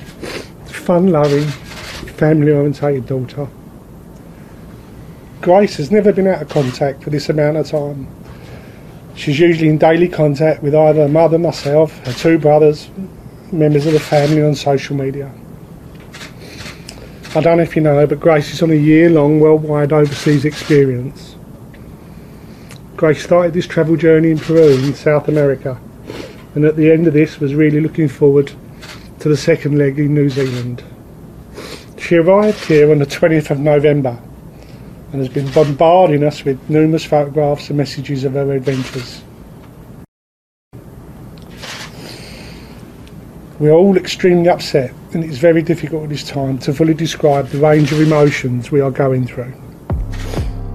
fun 0.66 1.12
loving, 1.12 1.48
family 2.18 2.52
orientated 2.52 3.06
daughter 3.06 3.48
Grace 5.44 5.76
has 5.76 5.92
never 5.92 6.14
been 6.14 6.26
out 6.26 6.42
of 6.42 6.48
contact 6.48 7.04
for 7.04 7.10
this 7.10 7.28
amount 7.28 7.58
of 7.58 7.68
time. 7.68 8.08
She's 9.14 9.38
usually 9.38 9.68
in 9.68 9.78
daily 9.78 10.08
contact 10.08 10.64
with 10.64 10.74
either 10.74 11.02
her 11.02 11.10
mother, 11.10 11.38
myself, 11.38 11.98
her 12.06 12.14
two 12.14 12.38
brothers, 12.38 12.90
members 13.52 13.86
of 13.86 13.92
the 13.92 14.00
family 14.00 14.42
on 14.42 14.56
social 14.56 14.96
media. 14.96 15.30
I 17.36 17.42
don't 17.42 17.58
know 17.58 17.64
if 17.64 17.76
you 17.76 17.82
know, 17.82 18.08
but 18.08 18.22
Grace 18.22 18.54
is 18.54 18.62
on 18.62 18.72
a 18.72 18.76
year 18.76 19.10
long 19.10 19.42
worldwide 19.42 19.92
overseas 19.92 20.46
experience. 20.46 21.36
Grace 22.96 23.22
started 23.22 23.54
this 23.54 23.68
travel 23.68 23.98
journey 23.98 24.32
in 24.32 24.40
Peru 24.40 24.70
in 24.70 24.94
South 24.94 25.28
America, 25.28 25.78
and 26.56 26.64
at 26.64 26.78
the 26.78 26.90
end 26.90 27.06
of 27.06 27.12
this 27.12 27.42
was 27.42 27.54
really 27.54 27.82
looking 27.82 28.08
forward 28.08 28.54
to 29.20 29.28
the 29.28 29.36
second 29.36 29.78
leg 29.78 30.00
in 30.00 30.14
New 30.14 30.30
Zealand. 30.30 30.86
She 31.98 32.16
arrived 32.16 32.64
here 32.64 32.90
on 32.90 33.00
the 33.00 33.06
20th 33.06 33.50
of 33.50 33.60
November 33.60 34.22
and 35.14 35.22
has 35.22 35.30
been 35.30 35.50
bombarding 35.52 36.24
us 36.24 36.44
with 36.44 36.60
numerous 36.70 37.06
photographs 37.06 37.70
and 37.70 37.78
messages 37.78 38.24
of 38.24 38.34
her 38.34 38.52
adventures. 38.52 39.24
We 43.60 43.70
are 43.70 43.74
all 43.74 43.96
extremely 43.96 44.50
upset, 44.50 44.92
and 45.14 45.24
it 45.24 45.30
is 45.30 45.38
very 45.38 45.62
difficult 45.62 46.04
at 46.04 46.10
this 46.10 46.28
time 46.28 46.58
to 46.60 46.74
fully 46.74 46.96
describe 46.96 47.48
the 47.50 47.60
range 47.60 47.92
of 47.92 48.02
emotions 48.02 48.72
we 48.72 48.82
are 48.82 48.92
going 48.92 49.28
through. 49.28 49.54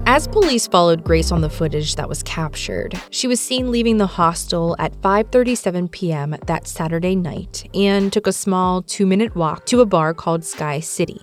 As 0.05 0.27
police 0.27 0.65
followed 0.65 1.03
Grace 1.03 1.31
on 1.31 1.41
the 1.41 1.51
footage 1.51 1.95
that 1.95 2.09
was 2.09 2.23
captured, 2.23 2.99
she 3.11 3.27
was 3.27 3.39
seen 3.39 3.69
leaving 3.69 3.97
the 3.97 4.07
hostel 4.07 4.75
at 4.79 4.99
5:37 5.01 5.91
p.m. 5.91 6.35
that 6.47 6.65
Saturday 6.65 7.15
night 7.15 7.69
and 7.75 8.11
took 8.11 8.25
a 8.25 8.33
small 8.33 8.81
2-minute 8.81 9.35
walk 9.35 9.67
to 9.67 9.81
a 9.81 9.85
bar 9.85 10.15
called 10.15 10.43
Sky 10.43 10.79
City. 10.79 11.21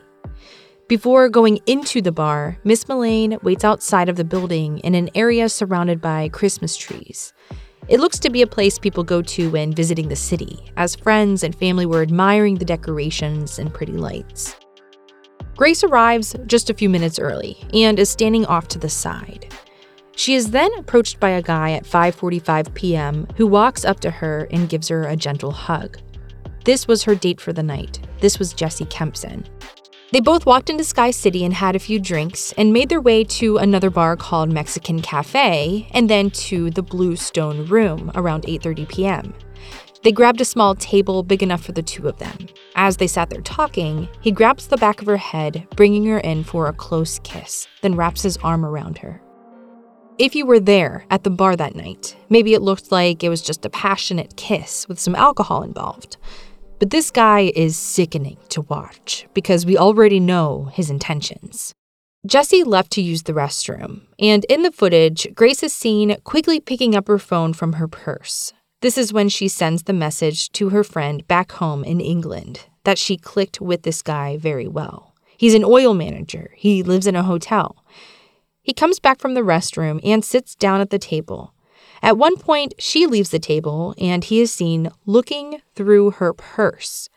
Before 0.88 1.28
going 1.28 1.58
into 1.66 2.00
the 2.00 2.12
bar, 2.12 2.58
Miss 2.62 2.84
Millane 2.84 3.42
waits 3.42 3.64
outside 3.64 4.08
of 4.08 4.14
the 4.14 4.22
building 4.22 4.78
in 4.78 4.94
an 4.94 5.10
area 5.16 5.48
surrounded 5.48 6.00
by 6.00 6.28
Christmas 6.28 6.76
trees. 6.76 7.32
It 7.88 7.98
looks 7.98 8.20
to 8.20 8.30
be 8.30 8.40
a 8.40 8.46
place 8.46 8.78
people 8.78 9.02
go 9.02 9.20
to 9.20 9.50
when 9.50 9.74
visiting 9.74 10.08
the 10.08 10.14
city, 10.14 10.60
as 10.76 10.94
friends 10.94 11.42
and 11.42 11.56
family 11.56 11.86
were 11.86 12.02
admiring 12.02 12.54
the 12.54 12.64
decorations 12.64 13.58
and 13.58 13.74
pretty 13.74 13.94
lights. 13.94 14.54
Grace 15.56 15.82
arrives 15.82 16.36
just 16.46 16.70
a 16.70 16.74
few 16.74 16.88
minutes 16.88 17.18
early 17.18 17.56
and 17.74 17.98
is 17.98 18.08
standing 18.08 18.46
off 18.46 18.68
to 18.68 18.78
the 18.78 18.88
side. 18.88 19.52
She 20.14 20.34
is 20.34 20.52
then 20.52 20.70
approached 20.78 21.18
by 21.18 21.30
a 21.30 21.42
guy 21.42 21.72
at 21.72 21.82
5:45 21.82 22.74
p.m. 22.74 23.26
who 23.36 23.48
walks 23.48 23.84
up 23.84 23.98
to 24.00 24.10
her 24.12 24.46
and 24.52 24.68
gives 24.68 24.86
her 24.86 25.02
a 25.02 25.16
gentle 25.16 25.50
hug. 25.50 25.98
This 26.64 26.86
was 26.86 27.02
her 27.02 27.16
date 27.16 27.40
for 27.40 27.52
the 27.52 27.64
night. 27.64 27.98
This 28.20 28.38
was 28.38 28.54
Jesse 28.54 28.86
Kempson. 28.86 29.44
They 30.12 30.20
both 30.20 30.46
walked 30.46 30.70
into 30.70 30.84
Sky 30.84 31.10
City 31.10 31.44
and 31.44 31.52
had 31.52 31.74
a 31.74 31.80
few 31.80 31.98
drinks 31.98 32.52
and 32.56 32.72
made 32.72 32.88
their 32.88 33.00
way 33.00 33.24
to 33.24 33.56
another 33.56 33.90
bar 33.90 34.16
called 34.16 34.52
Mexican 34.52 35.02
Cafe 35.02 35.88
and 35.90 36.08
then 36.08 36.30
to 36.30 36.70
the 36.70 36.82
Blue 36.82 37.16
Stone 37.16 37.66
Room 37.66 38.12
around 38.14 38.44
8:30 38.44 38.88
p.m. 38.88 39.34
They 40.04 40.12
grabbed 40.12 40.40
a 40.40 40.44
small 40.44 40.76
table 40.76 41.24
big 41.24 41.42
enough 41.42 41.64
for 41.64 41.72
the 41.72 41.82
two 41.82 42.06
of 42.06 42.18
them. 42.18 42.46
As 42.76 42.98
they 42.98 43.08
sat 43.08 43.30
there 43.30 43.40
talking, 43.40 44.08
he 44.20 44.30
grabs 44.30 44.68
the 44.68 44.76
back 44.76 45.00
of 45.00 45.08
her 45.08 45.16
head, 45.16 45.66
bringing 45.74 46.06
her 46.06 46.20
in 46.20 46.44
for 46.44 46.68
a 46.68 46.72
close 46.72 47.18
kiss, 47.24 47.66
then 47.80 47.96
wraps 47.96 48.22
his 48.22 48.36
arm 48.36 48.64
around 48.64 48.98
her. 48.98 49.20
If 50.18 50.36
you 50.36 50.46
were 50.46 50.60
there 50.60 51.04
at 51.10 51.24
the 51.24 51.30
bar 51.30 51.56
that 51.56 51.74
night, 51.74 52.16
maybe 52.30 52.54
it 52.54 52.62
looked 52.62 52.92
like 52.92 53.24
it 53.24 53.28
was 53.28 53.42
just 53.42 53.66
a 53.66 53.70
passionate 53.70 54.36
kiss 54.36 54.86
with 54.88 55.00
some 55.00 55.16
alcohol 55.16 55.64
involved. 55.64 56.16
But 56.78 56.90
this 56.90 57.10
guy 57.10 57.52
is 57.54 57.76
sickening 57.76 58.36
to 58.50 58.60
watch 58.62 59.26
because 59.32 59.64
we 59.64 59.78
already 59.78 60.20
know 60.20 60.68
his 60.74 60.90
intentions. 60.90 61.72
Jesse 62.26 62.64
left 62.64 62.90
to 62.92 63.00
use 63.00 63.22
the 63.22 63.32
restroom, 63.32 64.02
and 64.18 64.44
in 64.46 64.62
the 64.62 64.72
footage, 64.72 65.26
Grace 65.34 65.62
is 65.62 65.72
seen 65.72 66.16
quickly 66.24 66.60
picking 66.60 66.94
up 66.94 67.08
her 67.08 67.18
phone 67.18 67.52
from 67.54 67.74
her 67.74 67.88
purse. 67.88 68.52
This 68.82 68.98
is 68.98 69.12
when 69.12 69.28
she 69.30 69.48
sends 69.48 69.84
the 69.84 69.92
message 69.92 70.50
to 70.52 70.68
her 70.68 70.84
friend 70.84 71.26
back 71.26 71.52
home 71.52 71.82
in 71.82 72.00
England 72.00 72.66
that 72.84 72.98
she 72.98 73.16
clicked 73.16 73.60
with 73.60 73.82
this 73.82 74.02
guy 74.02 74.36
very 74.36 74.68
well. 74.68 75.14
He's 75.38 75.54
an 75.54 75.64
oil 75.64 75.94
manager, 75.94 76.50
he 76.56 76.82
lives 76.82 77.06
in 77.06 77.16
a 77.16 77.22
hotel. 77.22 77.84
He 78.62 78.74
comes 78.74 78.98
back 78.98 79.18
from 79.18 79.34
the 79.34 79.42
restroom 79.42 80.00
and 80.04 80.24
sits 80.24 80.54
down 80.54 80.80
at 80.80 80.90
the 80.90 80.98
table. 80.98 81.54
At 82.02 82.18
one 82.18 82.36
point, 82.36 82.74
she 82.78 83.06
leaves 83.06 83.30
the 83.30 83.38
table 83.38 83.94
and 83.98 84.24
he 84.24 84.40
is 84.40 84.52
seen 84.52 84.90
looking 85.04 85.60
through 85.74 86.12
her 86.12 86.32
purse. 86.32 87.08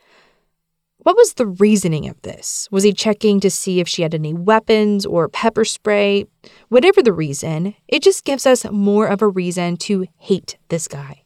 What 0.99 1.15
was 1.15 1.33
the 1.33 1.47
reasoning 1.47 2.09
of 2.09 2.21
this? 2.23 2.67
Was 2.71 2.83
he 2.83 2.91
checking 2.91 3.39
to 3.39 3.49
see 3.49 3.79
if 3.79 3.87
she 3.87 4.01
had 4.01 4.13
any 4.13 4.33
weapons 4.33 5.05
or 5.05 5.29
pepper 5.29 5.63
spray? 5.63 6.25
Whatever 6.67 7.01
the 7.01 7.13
reason, 7.13 7.75
it 7.87 8.03
just 8.03 8.25
gives 8.25 8.45
us 8.45 8.69
more 8.69 9.07
of 9.07 9.21
a 9.21 9.27
reason 9.27 9.77
to 9.77 10.05
hate 10.17 10.57
this 10.67 10.87
guy. 10.87 11.23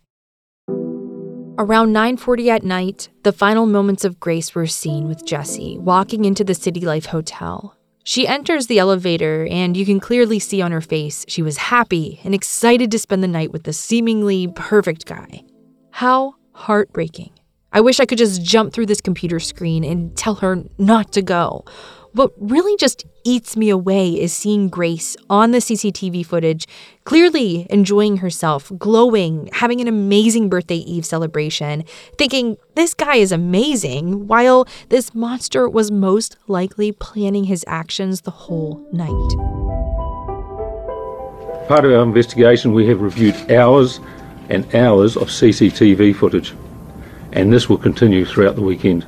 Around 1.56 1.94
9:40 1.94 2.50
at 2.50 2.64
night, 2.64 3.10
the 3.24 3.32
final 3.32 3.66
moments 3.66 4.04
of 4.04 4.20
Grace 4.20 4.56
were 4.56 4.68
seen 4.68 5.08
with 5.08 5.26
Jesse 5.26 5.78
walking 5.80 6.26
into 6.26 6.44
the 6.44 6.56
City 6.56 6.82
Life 6.82 7.08
Hotel. 7.08 7.76
She 8.06 8.28
enters 8.28 8.68
the 8.68 8.80
elevator, 8.80 9.48
and 9.50 9.78
you 9.78 9.86
can 9.86 10.00
clearly 10.00 10.38
see 10.38 10.62
on 10.62 10.74
her 10.74 10.82
face 10.82 11.26
she 11.30 11.42
was 11.42 11.56
happy 11.58 12.20
and 12.24 12.36
excited 12.36 12.92
to 12.92 13.00
spend 13.00 13.24
the 13.24 13.28
night 13.30 13.52
with 13.52 13.64
the 13.64 13.72
seemingly 13.74 14.50
perfect 14.50 15.06
guy. 15.06 15.44
How 15.92 16.36
heartbreaking. 16.52 17.32
I 17.72 17.82
wish 17.82 18.00
I 18.00 18.06
could 18.06 18.18
just 18.18 18.44
jump 18.44 18.74
through 18.74 18.86
this 18.88 19.02
computer 19.02 19.40
screen 19.40 19.84
and 19.84 20.16
tell 20.18 20.36
her 20.36 20.64
not 20.78 21.14
to 21.14 21.22
go. 21.22 21.66
but 22.14 22.32
really 22.38 22.78
just 22.78 23.06
eats 23.24 23.56
me 23.56 23.70
away 23.70 24.10
is 24.10 24.34
seeing 24.34 24.70
Grace 24.70 25.16
on 25.30 25.52
the 25.52 25.60
CCTV 25.60 26.26
footage, 26.26 26.68
clearly 27.04 27.68
enjoying 27.70 28.18
herself, 28.18 28.72
glowing, 28.78 29.50
having 29.54 29.82
an 29.82 29.88
amazing 29.88 30.50
birthday 30.50 30.78
eve 30.78 31.06
celebration, 31.06 31.84
thinking 32.18 32.58
this 32.76 32.94
guy 32.94 33.16
is 33.16 33.32
amazing, 33.32 34.28
while 34.28 34.68
this 34.90 35.14
monster 35.14 35.68
was 35.70 35.92
most 35.92 36.38
likely 36.48 36.92
planning 36.92 37.46
his 37.46 37.64
actions 37.68 38.22
the 38.22 38.32
whole 38.32 38.88
night. 38.92 39.10
Part 41.68 41.86
of 41.86 41.92
our 41.92 42.04
investigation, 42.04 42.74
we 42.74 42.88
have 42.88 43.02
reviewed 43.02 43.52
hours 43.52 44.00
and 44.50 44.74
hours 44.76 45.16
of 45.16 45.30
CCTV 45.30 46.16
footage, 46.16 46.54
and 47.32 47.52
this 47.52 47.70
will 47.70 47.78
continue 47.78 48.26
throughout 48.26 48.56
the 48.56 48.62
weekend. 48.62 49.06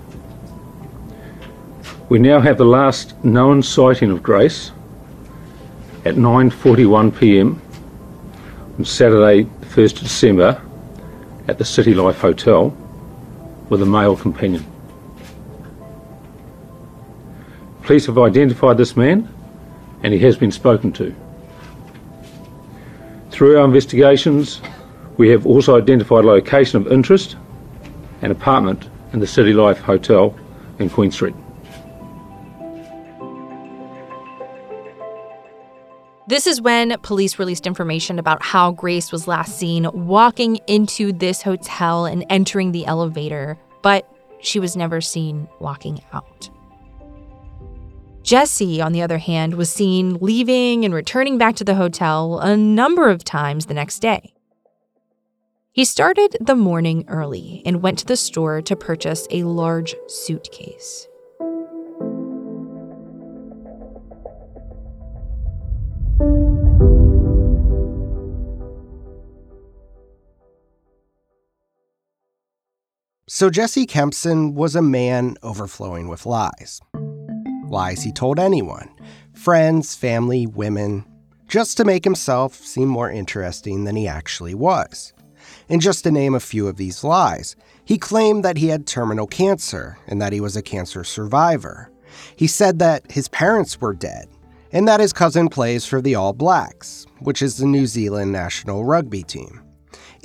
We 2.08 2.20
now 2.20 2.40
have 2.40 2.60
the 2.60 2.66
last 2.66 3.24
known 3.26 3.64
sighting 3.64 4.12
of 4.12 4.22
Grace 4.22 4.72
at 6.06 6.14
9:41 6.14 7.20
p.m. 7.20 7.60
on 8.78 8.86
Saturday, 8.86 9.50
1st 9.62 10.02
December, 10.02 10.62
at 11.48 11.58
the 11.58 11.66
City 11.66 11.96
Life 11.96 12.20
Hotel 12.20 12.78
with 13.70 13.82
a 13.82 13.88
male 13.88 14.16
companion. 14.16 14.64
Police 17.82 18.06
have 18.06 18.20
identified 18.20 18.78
this 18.78 18.96
man 18.96 19.28
and 20.04 20.14
he 20.14 20.20
has 20.20 20.38
been 20.38 20.52
spoken 20.52 20.92
to. 20.94 21.16
Through 23.32 23.58
our 23.58 23.66
investigations, 23.66 24.62
we 25.18 25.30
have 25.30 25.48
also 25.48 25.76
identified 25.76 26.24
a 26.24 26.28
location 26.28 26.80
of 26.80 26.92
interest, 26.92 27.36
an 28.22 28.30
apartment 28.30 28.90
in 29.12 29.20
the 29.20 29.28
City 29.28 29.54
Life 29.54 29.80
Hotel 29.80 30.38
in 30.78 30.92
Queen 30.92 31.10
Street. 31.10 31.34
This 36.28 36.48
is 36.48 36.60
when 36.60 36.98
police 37.02 37.38
released 37.38 37.68
information 37.68 38.18
about 38.18 38.42
how 38.42 38.72
Grace 38.72 39.12
was 39.12 39.28
last 39.28 39.60
seen 39.60 39.88
walking 39.94 40.56
into 40.66 41.14
this 41.14 41.44
hotel 41.44 42.06
and 42.06 42.26
entering 42.32 42.72
the 42.72 42.88
elevator, 42.88 43.60
but 43.84 44.12
she 44.42 44.60
was 44.60 44.76
never 44.76 45.02
seen 45.02 45.48
walking 45.60 46.02
out. 46.14 46.50
Jesse, 48.24 48.82
on 48.82 48.92
the 48.92 49.04
other 49.04 49.20
hand, 49.20 49.54
was 49.54 49.72
seen 49.72 50.16
leaving 50.16 50.84
and 50.84 50.96
returning 50.96 51.38
back 51.38 51.58
to 51.58 51.64
the 51.64 51.76
hotel 51.76 52.40
a 52.40 52.58
number 52.58 53.08
of 53.08 53.24
times 53.24 53.68
the 53.68 53.76
next 53.76 54.00
day. 54.00 54.34
He 55.74 55.86
started 55.86 56.38
the 56.42 56.56
morning 56.56 57.06
early 57.08 57.62
and 57.68 57.84
went 57.84 58.00
to 58.00 58.06
the 58.06 58.18
store 58.18 58.64
to 58.64 58.76
purchase 58.76 59.28
a 59.30 59.44
large 59.44 59.94
suitcase. 60.08 61.08
So 73.28 73.50
Jesse 73.50 73.86
Kempson 73.86 74.56
was 74.56 74.78
a 74.78 74.82
man 74.82 75.36
overflowing 75.44 76.08
with 76.08 76.26
lies. 76.26 76.80
Lies 77.68 78.04
he 78.04 78.14
told 78.14 78.40
anyone 78.40 78.90
friends, 79.34 79.94
family, 79.94 80.48
women 80.48 81.04
just 81.50 81.76
to 81.78 81.84
make 81.84 82.06
himself 82.06 82.56
seem 82.56 82.88
more 82.88 83.12
interesting 83.12 83.84
than 83.84 83.98
he 83.98 84.08
actually 84.08 84.56
was. 84.56 85.12
And 85.68 85.82
just 85.82 86.06
to 86.06 86.12
name 86.12 86.34
a 86.34 86.40
few 86.40 86.68
of 86.70 86.78
these 86.78 87.04
lies, 87.04 87.58
he 87.84 87.98
claimed 87.98 88.46
that 88.46 88.58
he 88.58 88.70
had 88.70 88.88
terminal 88.88 89.28
cancer 89.28 89.98
and 90.08 90.22
that 90.22 90.32
he 90.32 90.40
was 90.40 90.56
a 90.56 90.62
cancer 90.62 91.04
survivor. 91.04 91.92
He 92.38 92.48
said 92.48 92.80
that 92.80 93.12
his 93.12 93.28
parents 93.28 93.82
were 93.82 93.94
dead 93.94 94.30
and 94.76 94.90
that 94.90 95.00
his 95.00 95.14
cousin 95.14 95.48
plays 95.48 95.86
for 95.86 96.02
the 96.02 96.16
All 96.16 96.34
Blacks, 96.34 97.08
which 97.20 97.42
is 97.42 97.56
the 97.56 97.66
New 97.66 97.88
Zealand 97.88 98.34
national 98.34 98.84
rugby 98.84 99.24
team. 99.24 99.64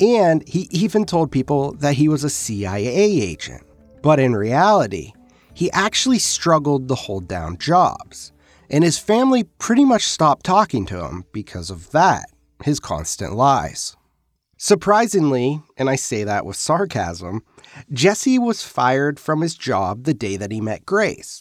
And 0.00 0.46
he 0.48 0.66
even 0.72 1.04
told 1.04 1.30
people 1.30 1.74
that 1.74 1.94
he 1.94 2.08
was 2.08 2.24
a 2.24 2.30
CIA 2.30 2.88
agent. 2.88 3.62
But 4.02 4.18
in 4.18 4.34
reality, 4.34 5.12
he 5.54 5.70
actually 5.70 6.18
struggled 6.18 6.88
to 6.88 6.96
hold 6.96 7.28
down 7.28 7.58
jobs. 7.58 8.32
And 8.68 8.82
his 8.82 8.98
family 8.98 9.44
pretty 9.60 9.84
much 9.84 10.02
stopped 10.02 10.44
talking 10.44 10.84
to 10.86 11.04
him 11.04 11.24
because 11.32 11.70
of 11.70 11.92
that, 11.92 12.28
his 12.64 12.80
constant 12.80 13.34
lies. 13.34 13.96
Surprisingly, 14.56 15.62
and 15.76 15.88
I 15.88 15.94
say 15.94 16.24
that 16.24 16.44
with 16.44 16.56
sarcasm, 16.56 17.44
Jesse 17.92 18.38
was 18.38 18.64
fired 18.64 19.20
from 19.20 19.42
his 19.42 19.54
job 19.54 20.04
the 20.04 20.14
day 20.14 20.36
that 20.36 20.50
he 20.50 20.60
met 20.60 20.84
Grace. 20.84 21.40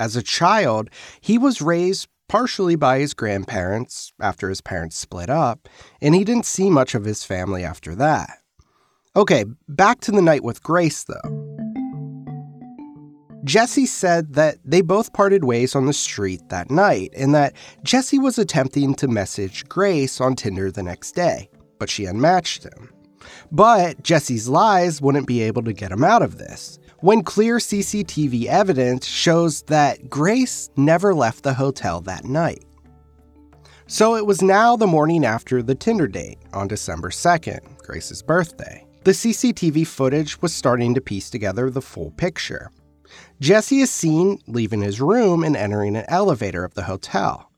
As 0.00 0.16
a 0.16 0.22
child, 0.22 0.88
he 1.20 1.36
was 1.36 1.60
raised 1.60 2.08
partially 2.30 2.76
by 2.76 3.00
his 3.00 3.12
grandparents 3.12 4.12
after 4.20 4.48
his 4.48 4.60
parents 4.60 4.96
split 4.96 5.28
up, 5.28 5.68
and 6.00 6.14
he 6.14 6.22
didn't 6.22 6.46
see 6.46 6.70
much 6.70 6.94
of 6.94 7.04
his 7.04 7.24
family 7.24 7.64
after 7.64 7.92
that. 7.96 8.38
Okay, 9.16 9.44
back 9.66 9.98
to 10.02 10.12
the 10.12 10.22
night 10.22 10.44
with 10.44 10.62
Grace, 10.62 11.02
though. 11.02 11.56
Jesse 13.42 13.84
said 13.84 14.34
that 14.34 14.58
they 14.64 14.80
both 14.80 15.12
parted 15.12 15.42
ways 15.42 15.74
on 15.74 15.86
the 15.86 15.92
street 15.92 16.40
that 16.50 16.70
night, 16.70 17.12
and 17.16 17.34
that 17.34 17.52
Jesse 17.82 18.20
was 18.20 18.38
attempting 18.38 18.94
to 18.94 19.08
message 19.08 19.68
Grace 19.68 20.20
on 20.20 20.36
Tinder 20.36 20.70
the 20.70 20.84
next 20.84 21.16
day, 21.16 21.50
but 21.80 21.90
she 21.90 22.04
unmatched 22.04 22.62
him. 22.62 22.92
But 23.50 24.04
Jesse's 24.04 24.48
lies 24.48 25.02
wouldn't 25.02 25.26
be 25.26 25.42
able 25.42 25.64
to 25.64 25.72
get 25.72 25.90
him 25.90 26.04
out 26.04 26.22
of 26.22 26.38
this 26.38 26.78
when 27.00 27.22
clear 27.22 27.56
CCTV 27.56 28.46
evidence 28.46 29.06
shows 29.06 29.62
that 29.62 30.10
Grace 30.10 30.70
never 30.76 31.14
left 31.14 31.42
the 31.42 31.54
hotel 31.54 32.00
that 32.02 32.24
night. 32.24 32.64
So 33.86 34.16
it 34.16 34.26
was 34.26 34.42
now 34.42 34.76
the 34.76 34.86
morning 34.86 35.24
after 35.24 35.62
the 35.62 35.74
Tinder 35.74 36.06
date 36.06 36.38
on 36.52 36.68
December 36.68 37.10
2nd, 37.10 37.78
Grace's 37.78 38.22
birthday. 38.22 38.86
The 39.02 39.12
CCTV 39.12 39.86
footage 39.86 40.40
was 40.42 40.54
starting 40.54 40.94
to 40.94 41.00
piece 41.00 41.30
together 41.30 41.70
the 41.70 41.82
full 41.82 42.10
picture. 42.12 42.70
Jesse 43.40 43.80
is 43.80 43.90
seen 43.90 44.38
leaving 44.46 44.82
his 44.82 45.00
room 45.00 45.42
and 45.42 45.56
entering 45.56 45.96
an 45.96 46.04
elevator 46.08 46.64
of 46.64 46.74
the 46.74 46.82
hotel. 46.82 47.50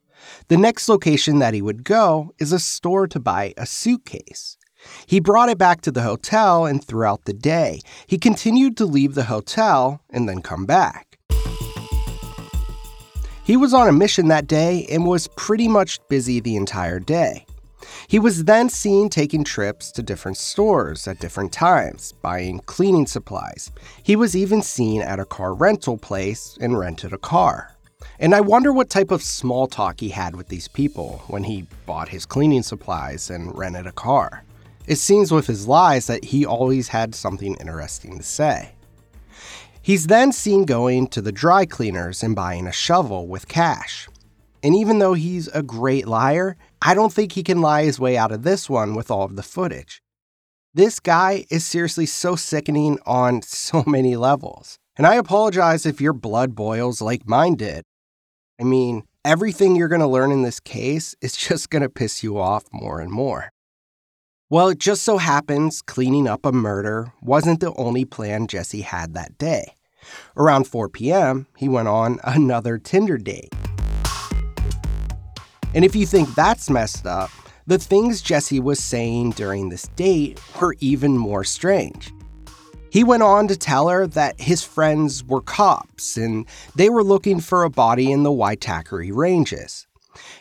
The 0.49 0.57
next 0.57 0.89
location 0.89 1.41
that 1.41 1.53
he 1.53 1.61
would 1.61 1.85
go 1.85 2.33
is 2.39 2.53
a 2.53 2.59
store 2.59 3.07
to 3.09 3.21
buy 3.21 3.53
a 3.57 3.67
suitcase. 3.67 4.57
He 5.07 5.21
brought 5.21 5.49
it 5.49 5.59
back 5.59 5.81
to 5.83 5.91
the 5.91 6.03
hotel, 6.03 6.67
and 6.67 6.85
throughout 6.85 7.25
the 7.25 7.33
day, 7.33 7.81
he 8.07 8.19
continued 8.19 8.77
to 8.79 8.87
leave 8.87 9.15
the 9.15 9.25
hotel 9.25 10.01
and 10.11 10.29
then 10.29 10.43
come 10.43 10.67
back. 10.67 11.19
He 13.45 13.57
was 13.57 13.75
on 13.75 13.89
a 13.89 13.93
mission 13.93 14.29
that 14.29 14.47
day 14.47 14.87
and 14.91 15.05
was 15.05 15.29
pretty 15.37 15.67
much 15.67 15.99
busy 16.09 16.41
the 16.41 16.57
entire 16.57 17.01
day. 17.01 17.45
He 18.07 18.19
was 18.19 18.45
then 18.45 18.69
seen 18.69 19.09
taking 19.09 19.43
trips 19.43 19.91
to 19.93 20.03
different 20.03 20.37
stores 20.37 21.09
at 21.09 21.19
different 21.19 21.53
times, 21.53 22.13
buying 22.23 22.61
cleaning 22.61 23.07
supplies. 23.07 23.73
He 24.03 24.17
was 24.17 24.37
even 24.37 24.63
seen 24.63 25.03
at 25.03 25.19
a 25.19 25.25
car 25.25 25.55
rental 25.55 25.99
place 25.99 26.57
and 26.61 26.79
rented 26.79 27.13
a 27.13 27.19
car. 27.19 27.75
And 28.19 28.35
I 28.35 28.41
wonder 28.41 28.73
what 28.73 28.91
type 28.91 29.11
of 29.11 29.23
small 29.23 29.67
talk 29.67 30.01
he 30.01 30.11
had 30.11 30.37
with 30.37 30.49
these 30.49 30.69
people 30.69 31.23
when 31.27 31.45
he 31.45 31.67
bought 31.87 32.09
his 32.09 32.27
cleaning 32.27 32.63
supplies 32.63 33.31
and 33.31 33.57
rented 33.57 33.87
a 33.87 33.93
car. 33.93 34.45
It 34.87 34.97
seems 34.97 35.31
with 35.31 35.47
his 35.47 35.69
lies 35.69 36.07
that 36.09 36.25
he 36.25 36.45
always 36.45 36.89
had 36.89 37.15
something 37.15 37.55
interesting 37.57 38.19
to 38.19 38.25
say. 38.25 38.73
He's 39.81 40.07
then 40.09 40.33
seen 40.33 40.65
going 40.65 41.09
to 41.09 41.21
the 41.21 41.33
dry 41.33 41.67
cleaners 41.67 42.23
and 42.23 42.37
buying 42.37 42.67
a 42.67 42.73
shovel 42.73 43.27
with 43.27 43.49
cash. 43.49 44.09
And 44.63 44.75
even 44.75 44.99
though 44.99 45.15
he's 45.15 45.49
a 45.49 45.63
great 45.63 46.07
liar, 46.07 46.57
I 46.81 46.95
don't 46.95 47.13
think 47.13 47.33
he 47.33 47.43
can 47.43 47.61
lie 47.61 47.85
his 47.85 47.99
way 47.99 48.17
out 48.17 48.33
of 48.33 48.43
this 48.43 48.71
one 48.71 48.95
with 48.95 49.11
all 49.11 49.25
of 49.25 49.37
the 49.37 49.43
footage. 49.43 50.03
This 50.75 51.01
guy 51.01 51.45
is 51.51 51.67
seriously 51.67 52.07
so 52.07 52.35
sickening 52.35 52.99
on 53.07 53.43
so 53.47 53.85
many 53.87 54.17
levels. 54.17 54.79
And 54.97 55.07
I 55.07 55.15
apologize 55.15 55.87
if 55.87 56.01
your 56.01 56.13
blood 56.13 56.55
boils 56.55 57.01
like 57.01 57.29
mine 57.29 57.55
did. 57.55 57.85
I 58.61 58.65
mean, 58.65 59.05
everything 59.25 59.75
you're 59.75 59.89
going 59.89 60.01
to 60.01 60.07
learn 60.07 60.33
in 60.33 60.43
this 60.43 60.61
case 60.61 61.15
is 61.21 61.37
just 61.49 61.71
going 61.71 61.83
to 61.83 61.89
piss 61.89 62.23
you 62.23 62.39
off 62.39 62.65
more 62.73 63.01
and 63.01 63.13
more. 63.13 63.52
Well, 64.53 64.69
it 64.69 64.79
just 64.79 65.05
so 65.05 65.17
happens 65.17 65.81
cleaning 65.81 66.29
up 66.29 66.45
a 66.45 66.53
murder 66.53 67.11
wasn't 67.23 67.61
the 67.61 67.73
only 67.73 68.05
plan 68.05 68.49
Jesse 68.49 68.83
had 68.83 69.15
that 69.15 69.39
day. 69.39 69.77
Around 70.37 70.67
4 70.67 70.91
p.m., 70.91 71.47
he 71.57 71.71
went 71.71 71.89
on 71.89 72.21
another 72.25 72.77
Tinder 72.77 73.17
date. 73.17 73.49
And 75.75 75.87
if 75.87 75.97
you 75.97 76.05
think 76.05 76.35
that's 76.35 76.69
messed 76.69 77.07
up, 77.07 77.31
the 77.67 77.79
things 77.79 78.21
Jesse 78.21 78.61
was 78.61 78.79
saying 78.79 79.31
during 79.31 79.71
this 79.71 79.89
date 79.97 80.39
were 80.61 80.77
even 80.81 81.17
more 81.17 81.45
strange. 81.45 82.13
He 82.91 83.05
went 83.05 83.23
on 83.23 83.49
to 83.49 83.57
tell 83.57 83.89
her 83.89 84.07
that 84.09 84.39
his 84.39 84.63
friends 84.63 85.25
were 85.25 85.41
cops 85.41 86.19
and 86.19 86.47
they 86.77 86.91
were 86.91 87.03
looking 87.03 87.41
for 87.41 87.65
a 87.65 87.71
body 87.71 88.13
in 88.13 88.23
the 88.23 88.31
Waitakere 88.31 89.17
Ranges. 89.17 89.87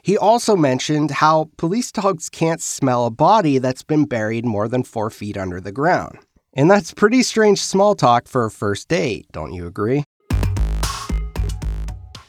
He 0.04 0.18
also 0.18 0.56
mentioned 0.56 1.12
how 1.12 1.50
police 1.58 1.92
dogs 1.92 2.30
can't 2.30 2.62
smell 2.62 3.06
a 3.06 3.12
body 3.12 3.60
that's 3.60 3.84
been 3.84 4.06
buried 4.06 4.46
more 4.46 4.68
than 4.68 4.84
four 4.84 5.10
feet 5.10 5.38
under 5.38 5.62
the 5.62 5.72
ground. 5.72 6.18
And 6.54 6.70
that's 6.70 6.94
pretty 6.94 7.22
strange 7.24 7.62
small 7.62 7.96
talk 7.96 8.28
for 8.28 8.46
a 8.46 8.52
first 8.52 8.88
date, 8.88 9.28
don't 9.32 9.54
you 9.54 9.68
agree? 9.68 10.04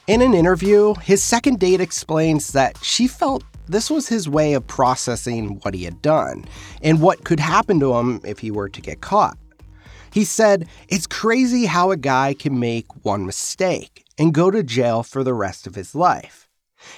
In 0.07 0.21
an 0.21 0.35
interview, 0.35 0.95
his 0.95 1.23
second 1.23 1.61
date 1.61 1.81
explains 1.81 2.53
that 2.53 2.77
she 2.83 3.09
felt 3.09 3.43
this 3.67 3.91
was 3.91 4.09
his 4.09 4.29
way 4.29 4.53
of 4.53 4.67
processing 4.67 5.61
what 5.63 5.73
he 5.73 5.85
had 5.85 6.03
done 6.03 6.45
and 6.83 7.01
what 7.01 7.25
could 7.25 7.41
happen 7.41 7.81
to 7.81 7.95
him 7.95 8.21
if 8.25 8.41
he 8.41 8.51
were 8.51 8.69
to 8.69 8.81
get 8.83 9.01
caught. 9.01 9.39
He 10.13 10.25
said, 10.25 10.69
It's 10.89 11.07
crazy 11.07 11.65
how 11.65 11.91
a 11.91 11.97
guy 11.97 12.35
can 12.35 12.61
make 12.61 12.87
one 13.05 13.25
mistake 13.25 14.05
and 14.19 14.35
go 14.35 14.51
to 14.51 14.63
jail 14.63 15.03
for 15.03 15.25
the 15.25 15.33
rest 15.33 15.67
of 15.67 15.75
his 15.75 15.95
life. 15.95 16.49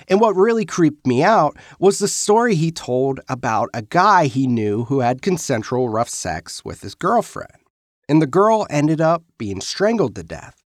And 0.08 0.20
what 0.20 0.36
really 0.36 0.64
creeped 0.64 1.06
me 1.06 1.22
out 1.22 1.56
was 1.78 1.98
the 1.98 2.08
story 2.08 2.54
he 2.54 2.70
told 2.70 3.20
about 3.28 3.70
a 3.74 3.82
guy 3.82 4.26
he 4.26 4.46
knew 4.46 4.84
who 4.84 5.00
had 5.00 5.22
consensual 5.22 5.88
rough 5.88 6.08
sex 6.08 6.64
with 6.64 6.82
his 6.82 6.94
girlfriend. 6.94 7.62
And 8.08 8.20
the 8.20 8.26
girl 8.26 8.66
ended 8.68 9.00
up 9.00 9.24
being 9.38 9.60
strangled 9.60 10.14
to 10.16 10.22
death. 10.22 10.64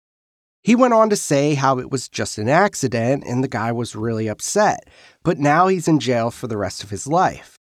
He 0.63 0.75
went 0.75 0.95
on 0.95 1.11
to 1.11 1.15
say 1.15 1.53
how 1.53 1.77
it 1.77 1.91
was 1.91 2.09
just 2.09 2.39
an 2.39 2.49
accident 2.49 3.23
and 3.27 3.43
the 3.43 3.47
guy 3.47 3.71
was 3.71 3.95
really 3.95 4.27
upset, 4.27 4.89
but 5.21 5.37
now 5.37 5.67
he's 5.67 5.87
in 5.87 5.99
jail 5.99 6.31
for 6.31 6.47
the 6.47 6.57
rest 6.57 6.83
of 6.83 6.89
his 6.89 7.05
life. 7.05 7.59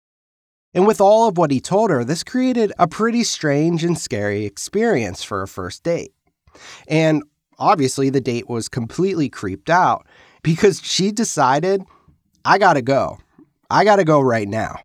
And 0.72 0.86
with 0.86 1.00
all 1.00 1.28
of 1.28 1.36
what 1.36 1.50
he 1.50 1.60
told 1.60 1.90
her, 1.90 2.02
this 2.02 2.24
created 2.24 2.72
a 2.78 2.88
pretty 2.88 3.22
strange 3.22 3.84
and 3.84 3.96
scary 3.96 4.44
experience 4.44 5.22
for 5.22 5.42
a 5.42 5.48
first 5.48 5.82
date. 5.82 6.12
And 6.88 7.22
obviously, 7.58 8.10
the 8.10 8.20
date 8.20 8.48
was 8.48 8.68
completely 8.68 9.28
creeped 9.28 9.70
out 9.70 10.06
because 10.44 10.80
she 10.84 11.10
decided, 11.10 11.82
I 12.44 12.58
gotta 12.58 12.82
go. 12.82 13.18
I 13.68 13.82
gotta 13.82 14.04
go 14.04 14.20
right 14.20 14.46
now. 14.46 14.76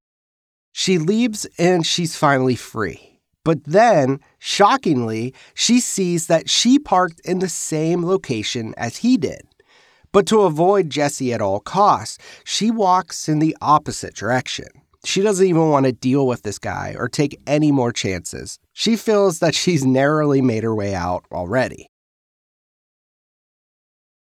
She 0.71 0.97
leaves 0.97 1.45
and 1.59 1.85
she's 1.85 2.15
finally 2.15 2.55
free. 2.55 3.19
But 3.43 3.63
then, 3.65 4.21
shockingly, 4.39 5.33
she 5.53 5.79
sees 5.79 6.27
that 6.27 6.49
she 6.49 6.79
parked 6.79 7.19
in 7.25 7.39
the 7.39 7.49
same 7.49 8.05
location 8.05 8.73
as 8.77 8.97
he 8.97 9.17
did. 9.17 9.41
But 10.11 10.25
to 10.27 10.41
avoid 10.41 10.89
Jesse 10.89 11.33
at 11.33 11.41
all 11.41 11.59
costs, 11.59 12.17
she 12.43 12.71
walks 12.71 13.29
in 13.29 13.39
the 13.39 13.55
opposite 13.61 14.15
direction. 14.15 14.67
She 15.05 15.21
doesn't 15.21 15.45
even 15.45 15.69
want 15.69 15.85
to 15.85 15.91
deal 15.91 16.25
with 16.25 16.43
this 16.43 16.59
guy 16.59 16.95
or 16.97 17.07
take 17.07 17.39
any 17.47 17.71
more 17.71 17.91
chances. 17.91 18.59
She 18.73 18.95
feels 18.95 19.39
that 19.39 19.55
she's 19.55 19.85
narrowly 19.85 20.41
made 20.41 20.63
her 20.63 20.75
way 20.75 20.95
out 20.95 21.25
already. 21.31 21.88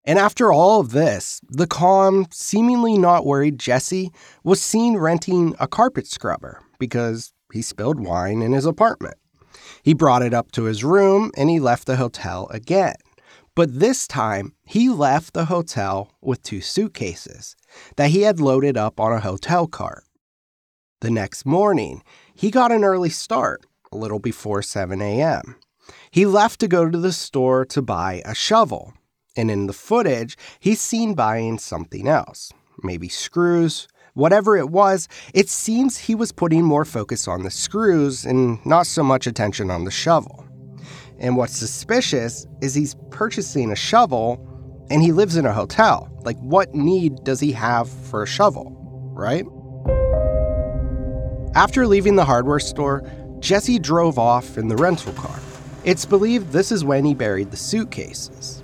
And 0.05 0.19
after 0.19 0.53
all 0.53 0.81
of 0.81 0.93
this, 0.93 1.41
the 1.49 1.67
calm, 1.67 2.27
seemingly 2.31 2.97
not 2.97 3.27
worried 3.27 3.59
Jesse 3.59 4.11
was 4.43 4.63
seen 4.63 4.97
renting 4.97 5.55
a 5.59 5.69
carpet 5.69 6.07
scrubber 6.07 6.63
because 6.79 7.33
he 7.53 7.63
spilled 7.63 8.01
wine 8.01 8.41
in 8.41 8.53
his 8.53 8.65
apartment. 8.65 9.17
He 9.83 9.95
brought 9.95 10.23
it 10.23 10.35
up 10.35 10.53
to 10.53 10.65
his 10.65 10.85
room 10.85 11.31
and 11.37 11.51
he 11.51 11.61
left 11.61 11.87
the 11.87 11.97
hotel 11.97 12.49
again. 12.51 12.95
But 13.55 13.81
this 13.81 14.07
time, 14.07 14.55
he 14.65 14.89
left 14.89 15.35
the 15.35 15.47
hotel 15.47 16.13
with 16.23 16.43
two 16.43 16.61
suitcases 16.61 17.57
that 17.97 18.11
he 18.11 18.23
had 18.23 18.39
loaded 18.39 18.77
up 18.77 19.01
on 19.01 19.13
a 19.13 19.21
hotel 19.21 19.67
cart. 19.67 20.05
The 21.01 21.11
next 21.11 21.45
morning, 21.45 22.03
he 22.35 22.51
got 22.51 22.71
an 22.71 22.85
early 22.85 23.11
start, 23.11 23.67
a 23.91 23.97
little 23.97 24.21
before 24.21 24.63
7 24.63 25.03
a.m. 25.03 25.57
He 26.11 26.25
left 26.25 26.61
to 26.61 26.69
go 26.69 26.89
to 26.89 26.99
the 26.99 27.13
store 27.13 27.65
to 27.67 27.83
buy 27.83 28.23
a 28.25 28.35
shovel, 28.35 28.95
and 29.39 29.53
in 29.53 29.69
the 29.69 29.73
footage, 29.73 30.37
he's 30.59 30.81
seen 30.81 31.15
buying 31.15 31.59
something 31.59 32.09
else, 32.09 32.53
maybe 32.83 33.09
screws. 33.09 33.87
Whatever 34.15 34.57
it 34.57 34.69
was, 34.69 35.07
it 35.33 35.49
seems 35.49 35.97
he 35.97 36.17
was 36.17 36.33
putting 36.33 36.65
more 36.65 36.85
focus 36.85 37.29
on 37.29 37.45
the 37.45 37.51
screws 37.51 38.27
and 38.27 38.59
not 38.67 38.89
so 38.89 39.05
much 39.05 39.29
attention 39.29 39.71
on 39.71 39.85
the 39.85 39.93
shovel. 39.93 40.45
And 41.21 41.37
what's 41.37 41.57
suspicious 41.57 42.49
is 42.61 42.75
he's 42.75 42.97
purchasing 43.11 43.71
a 43.71 43.77
shovel 43.77 44.45
and 44.91 45.03
he 45.03 45.13
lives 45.13 45.37
in 45.37 45.47
a 45.47 45.53
hotel. 45.53 46.11
Like, 46.25 46.39
what 46.39 46.75
need 46.75 47.23
does 47.23 47.39
he 47.39 47.53
have 47.53 47.89
for 47.89 48.25
a 48.25 48.27
shovel, 48.27 48.73
right? 49.15 49.47
After 51.55 51.87
leaving 51.87 52.17
the 52.17 52.25
hardware 52.25 52.61
store, 52.61 53.09
Jesse 53.39 53.79
drove 53.79 54.19
off 54.19 54.59
in 54.59 54.67
the 54.67 54.77
rental 54.77 55.13
car. 55.13 55.39
It's 55.85 56.05
believed 56.05 56.51
this 56.51 56.73
is 56.73 56.85
when 56.85 57.05
he 57.05 57.15
buried 57.15 57.53
the 57.53 57.57
suitcases. 57.57 58.58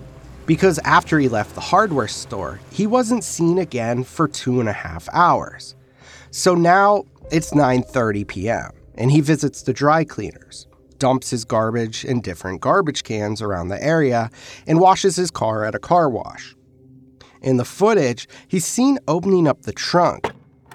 Because 0.46 0.78
after 0.80 1.18
he 1.18 1.28
left 1.28 1.54
the 1.54 1.61
hardware 1.61 2.09
store, 2.09 2.61
he 2.70 2.87
wasn't 2.87 3.24
seen 3.24 3.59
again 3.59 4.04
for 4.04 4.28
two 4.28 4.61
and 4.61 4.68
a 4.68 4.74
half 4.74 5.09
hours. 5.12 5.74
So 6.30 6.54
now 6.54 7.04
it's 7.30 7.52
9:30 7.52 8.26
p.m. 8.26 8.70
and 8.96 9.11
he 9.11 9.20
visits 9.20 9.62
the 9.62 9.72
dry 9.72 10.04
cleaners, 10.04 10.66
dumps 10.98 11.30
his 11.30 11.44
garbage 11.44 12.04
in 12.04 12.20
different 12.20 12.61
garbage 12.61 13.04
cans 13.04 13.40
around 13.40 13.68
the 13.68 13.83
area, 13.83 14.30
and 14.66 14.80
washes 14.80 15.16
his 15.16 15.30
car 15.30 15.64
at 15.64 15.74
a 15.74 15.78
car 15.78 16.11
wash. 16.11 16.54
In 17.40 17.57
the 17.57 17.64
footage, 17.64 18.28
he's 18.48 18.66
seen 18.66 18.98
opening 19.09 19.48
up 19.48 19.62
the 19.62 19.72
trunk 19.72 20.30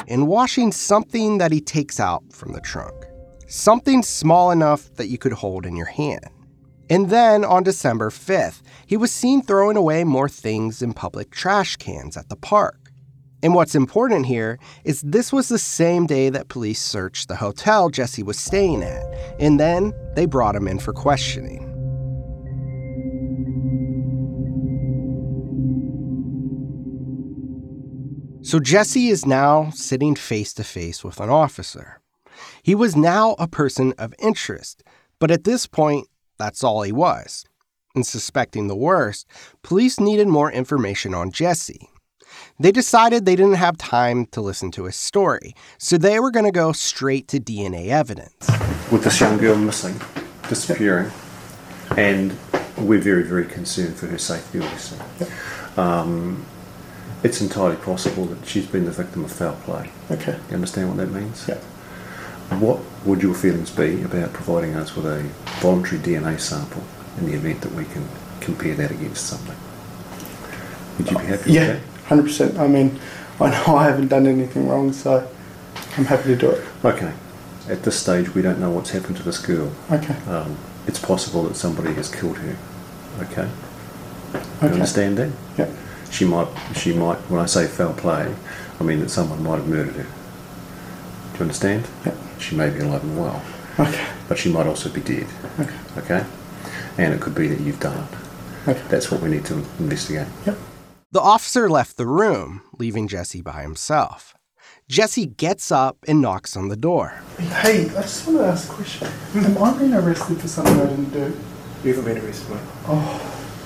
and 0.07 0.27
washing 0.27 0.71
something 0.71 1.37
that 1.37 1.51
he 1.51 1.61
takes 1.61 1.99
out 1.99 2.23
from 2.31 2.53
the 2.53 2.61
trunk. 2.61 2.95
Something 3.47 4.01
small 4.01 4.51
enough 4.51 4.93
that 4.95 5.07
you 5.07 5.17
could 5.17 5.33
hold 5.33 5.65
in 5.65 5.75
your 5.75 5.87
hand. 5.87 6.29
And 6.89 7.09
then 7.11 7.45
on 7.45 7.63
December 7.63 8.09
5th, 8.09 8.61
he 8.87 8.97
was 8.97 9.11
seen 9.11 9.43
throwing 9.43 9.77
away 9.77 10.03
more 10.03 10.27
things 10.27 10.81
in 10.81 10.93
public 10.93 11.29
trash 11.29 11.75
cans 11.75 12.17
at 12.17 12.29
the 12.29 12.35
park. 12.35 12.91
And 13.43 13.53
what's 13.53 13.75
important 13.75 14.25
here 14.25 14.59
is 14.83 15.01
this 15.01 15.31
was 15.31 15.47
the 15.47 15.59
same 15.59 16.07
day 16.07 16.29
that 16.29 16.49
police 16.49 16.81
searched 16.81 17.27
the 17.27 17.37
hotel 17.37 17.89
Jesse 17.89 18.23
was 18.23 18.39
staying 18.39 18.83
at, 18.83 19.05
and 19.39 19.59
then 19.59 19.93
they 20.15 20.25
brought 20.25 20.55
him 20.55 20.67
in 20.67 20.79
for 20.79 20.91
questioning. 20.91 21.65
So 28.41 28.59
Jesse 28.59 29.09
is 29.09 29.27
now 29.27 29.69
sitting 29.69 30.15
face 30.15 30.53
to 30.55 30.63
face 30.63 31.03
with 31.03 31.19
an 31.19 31.29
officer. 31.29 32.01
He 32.63 32.73
was 32.73 32.95
now 32.95 33.35
a 33.37 33.47
person 33.47 33.93
of 33.97 34.13
interest, 34.17 34.83
but 35.19 35.29
at 35.29 35.43
this 35.43 35.67
point, 35.67 36.07
that's 36.39 36.63
all 36.63 36.81
he 36.81 36.91
was. 36.91 37.45
And 37.93 38.05
suspecting 38.05 38.67
the 38.67 38.75
worst, 38.75 39.27
police 39.61 39.99
needed 39.99 40.27
more 40.27 40.51
information 40.51 41.13
on 41.13 41.31
Jesse. 41.31 41.89
They 42.59 42.71
decided 42.71 43.25
they 43.25 43.35
didn't 43.35 43.55
have 43.55 43.77
time 43.77 44.25
to 44.27 44.41
listen 44.41 44.71
to 44.71 44.85
his 44.85 44.95
story, 44.95 45.53
so 45.77 45.97
they 45.97 46.19
were 46.19 46.31
going 46.31 46.45
to 46.45 46.51
go 46.51 46.71
straight 46.71 47.27
to 47.29 47.39
DNA 47.39 47.89
evidence. 47.89 48.49
With 48.91 49.03
this 49.03 49.19
young 49.19 49.37
girl 49.37 49.55
missing, 49.55 49.99
disappearing, 50.47 51.11
and 51.97 52.35
we're 52.77 52.99
very, 52.99 53.23
very 53.23 53.45
concerned 53.45 53.95
for 53.95 54.07
her 54.07 54.17
safety, 54.17 54.59
obviously. 54.59 54.99
Um, 55.77 56.45
it's 57.23 57.41
entirely 57.41 57.75
possible 57.77 58.25
that 58.25 58.47
she's 58.47 58.67
been 58.67 58.85
the 58.85 58.91
victim 58.91 59.25
of 59.25 59.31
foul 59.31 59.55
play. 59.63 59.91
Okay. 60.11 60.37
You 60.49 60.55
understand 60.55 60.89
what 60.89 60.97
that 60.97 61.11
means? 61.11 61.45
Yeah. 61.47 61.59
What 62.49 62.79
would 63.05 63.21
your 63.21 63.35
feelings 63.35 63.69
be 63.71 64.01
about 64.01 64.33
providing 64.33 64.75
us 64.75 64.95
with 64.95 65.05
a 65.05 65.21
voluntary 65.61 66.01
DNA 66.01 66.39
sample 66.39 66.83
in 67.17 67.25
the 67.27 67.33
event 67.33 67.61
that 67.61 67.71
we 67.73 67.85
can 67.85 68.07
compare 68.41 68.75
that 68.75 68.91
against 68.91 69.27
something? 69.27 69.55
Would 70.97 71.11
you 71.11 71.17
be 71.19 71.25
happy 71.25 71.51
Yeah, 71.53 71.73
with 71.73 72.05
hundred 72.05 72.23
percent. 72.23 72.57
I 72.57 72.67
mean, 72.67 72.99
I 73.39 73.51
know 73.51 73.75
I 73.75 73.85
haven't 73.85 74.07
done 74.07 74.25
anything 74.27 74.67
wrong, 74.67 74.91
so 74.91 75.29
I'm 75.97 76.05
happy 76.05 76.23
to 76.29 76.35
do 76.35 76.49
it. 76.51 76.65
Okay. 76.83 77.13
At 77.69 77.83
this 77.83 77.99
stage, 77.99 78.33
we 78.33 78.41
don't 78.41 78.59
know 78.59 78.71
what's 78.71 78.89
happened 78.89 79.17
to 79.17 79.23
this 79.23 79.37
girl. 79.37 79.71
Okay. 79.91 80.15
Um, 80.27 80.57
it's 80.87 80.99
possible 80.99 81.43
that 81.43 81.55
somebody 81.55 81.93
has 81.93 82.09
killed 82.13 82.37
her. 82.39 82.57
Okay. 83.21 83.47
You 84.33 84.39
Okay. 84.63 84.73
understand 84.73 85.17
that? 85.19 85.29
Yeah. 85.57 85.69
She 86.09 86.25
might. 86.25 86.47
She 86.75 86.93
might. 86.93 87.17
When 87.29 87.39
I 87.39 87.45
say 87.45 87.67
foul 87.67 87.93
play, 87.93 88.33
I 88.79 88.83
mean 88.83 88.99
that 89.01 89.09
someone 89.09 89.43
might 89.43 89.57
have 89.57 89.67
murdered 89.67 89.95
her. 89.95 90.05
Do 91.39 91.45
you 91.45 91.51
understand? 91.51 91.87
Yeah. 92.05 92.13
She 92.37 92.53
may 92.57 92.69
be 92.69 92.79
alive 92.81 93.01
and 93.01 93.17
well, 93.17 93.41
Okay. 93.79 94.05
but 94.27 94.37
she 94.37 94.51
might 94.51 94.67
also 94.67 94.89
be 94.89 94.99
dead. 94.99 95.25
Okay. 95.57 95.73
Okay. 95.97 96.25
And 96.97 97.13
it 97.13 97.21
could 97.21 97.33
be 97.33 97.47
that 97.47 97.61
you've 97.61 97.79
done 97.79 97.97
it. 97.97 98.67
Okay. 98.69 98.81
That's 98.89 99.09
what 99.09 99.21
we 99.21 99.29
need 99.29 99.45
to 99.45 99.53
investigate. 99.79 100.27
Yep. 100.45 100.57
The 101.13 101.21
officer 101.21 101.69
left 101.69 101.95
the 101.95 102.05
room, 102.05 102.61
leaving 102.77 103.07
Jesse 103.07 103.41
by 103.41 103.61
himself. 103.61 104.35
Jesse 104.89 105.27
gets 105.27 105.71
up 105.71 105.97
and 106.09 106.19
knocks 106.19 106.57
on 106.57 106.67
the 106.67 106.75
door. 106.75 107.21
Hey, 107.37 107.85
I 107.91 108.01
just 108.01 108.27
want 108.27 108.39
to 108.39 108.45
ask 108.45 108.69
a 108.69 108.73
question. 108.75 109.07
Am 109.35 109.63
I 109.63 109.77
being 109.79 109.93
arrested 109.93 110.41
for 110.41 110.47
something 110.49 110.77
I 110.77 110.87
didn't 110.87 111.11
do? 111.11 111.39
You 111.85 111.93
haven't 111.93 112.13
been 112.15 112.21
arrested, 112.25 112.49
mate. 112.49 112.59
Oh. 112.85 113.65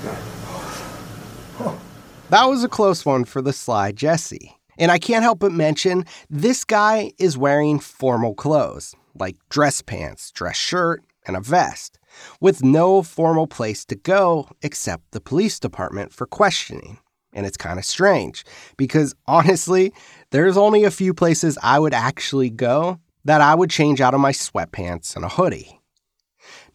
oh, 1.60 1.82
That 2.30 2.46
was 2.46 2.64
a 2.64 2.70
close 2.70 3.04
one 3.04 3.26
for 3.26 3.42
the 3.42 3.52
sly 3.52 3.92
Jesse. 3.94 4.58
And 4.78 4.92
I 4.92 4.98
can't 4.98 5.24
help 5.24 5.40
but 5.40 5.52
mention 5.52 6.06
this 6.30 6.64
guy 6.64 7.12
is 7.18 7.38
wearing 7.38 7.80
formal 7.80 8.34
clothes, 8.34 8.96
like 9.16 9.38
dress 9.50 9.82
pants, 9.82 10.32
dress 10.32 10.56
shirt, 10.56 11.04
and 11.26 11.36
a 11.36 11.42
vest. 11.42 12.00
with 12.40 12.64
no 12.64 13.02
formal 13.02 13.48
place 13.48 13.84
to 13.86 13.96
go 13.96 14.48
except 14.62 15.12
the 15.12 15.22
police 15.22 15.60
department 15.60 16.14
for 16.14 16.28
questioning. 16.28 17.00
And 17.34 17.46
it's 17.46 17.58
kind 17.58 17.80
of 17.80 17.86
strange 17.86 18.46
because 18.78 19.16
honestly, 19.26 19.94
there's 20.30 20.58
only 20.58 20.84
a 20.84 20.92
few 20.92 21.14
places 21.14 21.58
I 21.64 21.80
would 21.80 21.94
actually 21.94 22.50
go 22.52 23.00
that 23.26 23.42
I 23.42 23.56
would 23.56 23.70
change 23.70 24.02
out 24.02 24.14
of 24.14 24.20
my 24.20 24.32
sweatpants 24.32 25.16
and 25.16 25.26
a 25.26 25.30
hoodie. 25.30 25.80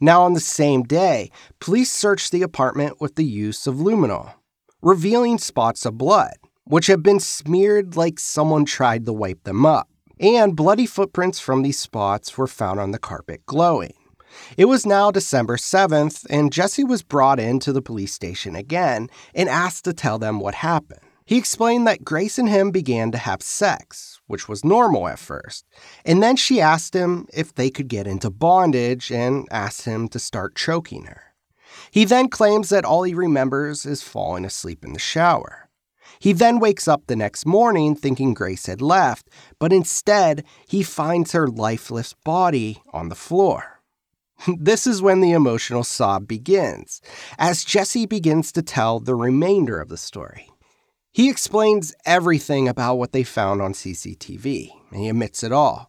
Now, 0.00 0.22
on 0.22 0.32
the 0.32 0.40
same 0.40 0.82
day, 0.82 1.30
police 1.60 1.90
searched 1.90 2.32
the 2.32 2.42
apartment 2.42 3.00
with 3.00 3.16
the 3.16 3.24
use 3.24 3.66
of 3.66 3.76
luminol, 3.76 4.32
revealing 4.80 5.38
spots 5.38 5.84
of 5.84 5.98
blood, 5.98 6.36
which 6.68 6.86
had 6.86 7.02
been 7.02 7.20
smeared 7.20 7.96
like 7.96 8.18
someone 8.18 8.64
tried 8.64 9.04
to 9.06 9.12
wipe 9.12 9.42
them 9.44 9.66
up. 9.66 9.88
And 10.20 10.56
bloody 10.56 10.86
footprints 10.86 11.40
from 11.40 11.62
these 11.62 11.78
spots 11.78 12.36
were 12.36 12.46
found 12.46 12.80
on 12.80 12.90
the 12.90 12.98
carpet 12.98 13.44
glowing. 13.46 13.94
It 14.56 14.66
was 14.66 14.84
now 14.84 15.10
December 15.10 15.56
7th, 15.56 16.26
and 16.28 16.52
Jesse 16.52 16.84
was 16.84 17.02
brought 17.02 17.40
into 17.40 17.72
the 17.72 17.82
police 17.82 18.12
station 18.12 18.54
again 18.54 19.08
and 19.34 19.48
asked 19.48 19.84
to 19.84 19.92
tell 19.92 20.18
them 20.18 20.40
what 20.40 20.54
happened. 20.54 21.00
He 21.24 21.36
explained 21.36 21.86
that 21.86 22.04
Grace 22.04 22.38
and 22.38 22.48
him 22.48 22.70
began 22.70 23.10
to 23.12 23.18
have 23.18 23.42
sex, 23.42 24.20
which 24.26 24.48
was 24.48 24.64
normal 24.64 25.08
at 25.08 25.18
first, 25.18 25.66
and 26.04 26.22
then 26.22 26.36
she 26.36 26.60
asked 26.60 26.94
him 26.94 27.26
if 27.34 27.54
they 27.54 27.68
could 27.68 27.88
get 27.88 28.06
into 28.06 28.30
bondage 28.30 29.12
and 29.12 29.46
asked 29.50 29.84
him 29.84 30.08
to 30.08 30.18
start 30.18 30.54
choking 30.54 31.04
her. 31.04 31.34
He 31.90 32.06
then 32.06 32.28
claims 32.28 32.70
that 32.70 32.86
all 32.86 33.02
he 33.02 33.14
remembers 33.14 33.84
is 33.84 34.02
falling 34.02 34.46
asleep 34.46 34.84
in 34.84 34.94
the 34.94 34.98
shower. 34.98 35.67
He 36.18 36.32
then 36.32 36.58
wakes 36.58 36.88
up 36.88 37.06
the 37.06 37.16
next 37.16 37.46
morning 37.46 37.94
thinking 37.94 38.34
Grace 38.34 38.66
had 38.66 38.82
left, 38.82 39.28
but 39.58 39.72
instead 39.72 40.44
he 40.66 40.82
finds 40.82 41.32
her 41.32 41.48
lifeless 41.48 42.14
body 42.24 42.82
on 42.92 43.08
the 43.08 43.14
floor. 43.14 43.78
This 44.56 44.86
is 44.86 45.02
when 45.02 45.20
the 45.20 45.32
emotional 45.32 45.82
sob 45.82 46.28
begins, 46.28 47.00
as 47.38 47.64
Jesse 47.64 48.06
begins 48.06 48.52
to 48.52 48.62
tell 48.62 49.00
the 49.00 49.16
remainder 49.16 49.80
of 49.80 49.88
the 49.88 49.96
story. 49.96 50.48
He 51.12 51.28
explains 51.28 51.94
everything 52.06 52.68
about 52.68 52.96
what 52.96 53.12
they 53.12 53.24
found 53.24 53.60
on 53.60 53.72
CCTV, 53.72 54.70
and 54.92 55.00
he 55.00 55.08
admits 55.08 55.42
it 55.42 55.50
all. 55.50 55.88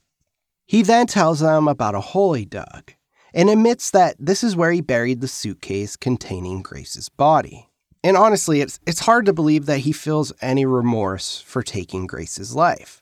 He 0.65 0.81
then 0.81 1.07
tells 1.07 1.39
them 1.39 1.67
about 1.67 1.95
a 1.95 2.01
hole 2.01 2.33
he 2.33 2.45
dug, 2.45 2.93
and 3.33 3.49
admits 3.49 3.91
that 3.91 4.15
this 4.19 4.43
is 4.43 4.55
where 4.55 4.71
he 4.71 4.81
buried 4.81 5.21
the 5.21 5.27
suitcase 5.27 5.95
containing 5.95 6.61
Grace's 6.61 7.09
body. 7.09 7.68
And 8.03 8.15
honestly, 8.15 8.61
it's, 8.61 8.79
it's 8.85 9.01
hard 9.01 9.25
to 9.25 9.33
believe 9.33 9.65
that 9.65 9.79
he 9.79 9.91
feels 9.91 10.31
any 10.41 10.65
remorse 10.65 11.41
for 11.41 11.61
taking 11.61 12.07
Grace's 12.07 12.55
life. 12.55 13.01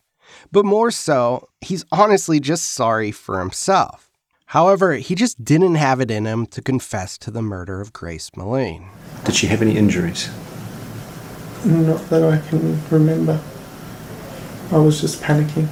But 0.51 0.65
more 0.65 0.91
so, 0.91 1.49
he's 1.61 1.85
honestly 1.91 2.39
just 2.39 2.71
sorry 2.71 3.11
for 3.11 3.39
himself. 3.39 4.09
However, 4.47 4.93
he 4.93 5.13
just 5.13 5.43
didn't 5.43 5.75
have 5.75 5.99
it 5.99 6.09
in 6.09 6.25
him 6.25 6.45
to 6.47 6.61
confess 6.61 7.17
to 7.19 7.31
the 7.31 7.41
murder 7.41 7.81
of 7.81 7.93
Grace 7.93 8.31
Millane. 8.31 8.87
Did 9.25 9.35
she 9.35 9.47
have 9.47 9.61
any 9.61 9.77
injuries? 9.77 10.29
Not 11.65 12.01
that 12.09 12.23
I 12.23 12.39
can 12.49 12.81
remember. 12.89 13.39
I 14.71 14.77
was 14.77 15.01
just 15.01 15.21
panicking. 15.21 15.67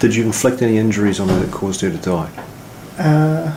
Did 0.00 0.14
you 0.16 0.24
inflict 0.24 0.62
any 0.62 0.78
injuries 0.78 1.20
on 1.20 1.28
her 1.28 1.38
that 1.38 1.52
caused 1.52 1.80
her 1.82 1.90
to 1.90 1.96
die? 1.98 2.30
Uh, 2.98 3.56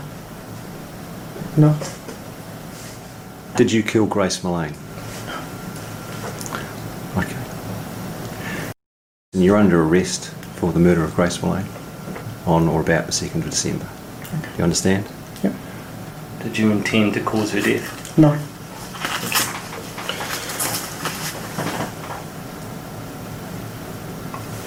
no. 1.57 1.77
Did 3.57 3.71
you 3.71 3.83
kill 3.83 4.05
Grace 4.05 4.39
Millane? 4.39 4.75
Okay. 7.17 7.35
And 9.33 9.43
you're 9.43 9.57
under 9.57 9.83
arrest 9.83 10.29
for 10.55 10.71
the 10.71 10.79
murder 10.79 11.03
of 11.03 11.15
Grace 11.15 11.39
Millane? 11.39 11.67
on 12.47 12.67
or 12.67 12.81
about 12.81 13.05
the 13.05 13.11
2nd 13.11 13.43
of 13.43 13.49
December. 13.49 13.87
Okay. 14.21 14.49
You 14.57 14.63
understand? 14.63 15.05
Yep. 15.43 15.53
Did 16.43 16.57
you 16.57 16.71
intend 16.71 17.13
to 17.15 17.19
cause 17.21 17.51
her 17.51 17.61
death? 17.61 18.17
No. 18.17 18.29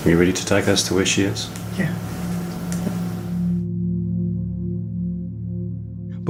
Are 0.04 0.10
you 0.10 0.18
ready 0.18 0.32
to 0.32 0.44
take 0.44 0.68
us 0.68 0.86
to 0.88 0.94
where 0.94 1.06
she 1.06 1.22
is? 1.22 1.48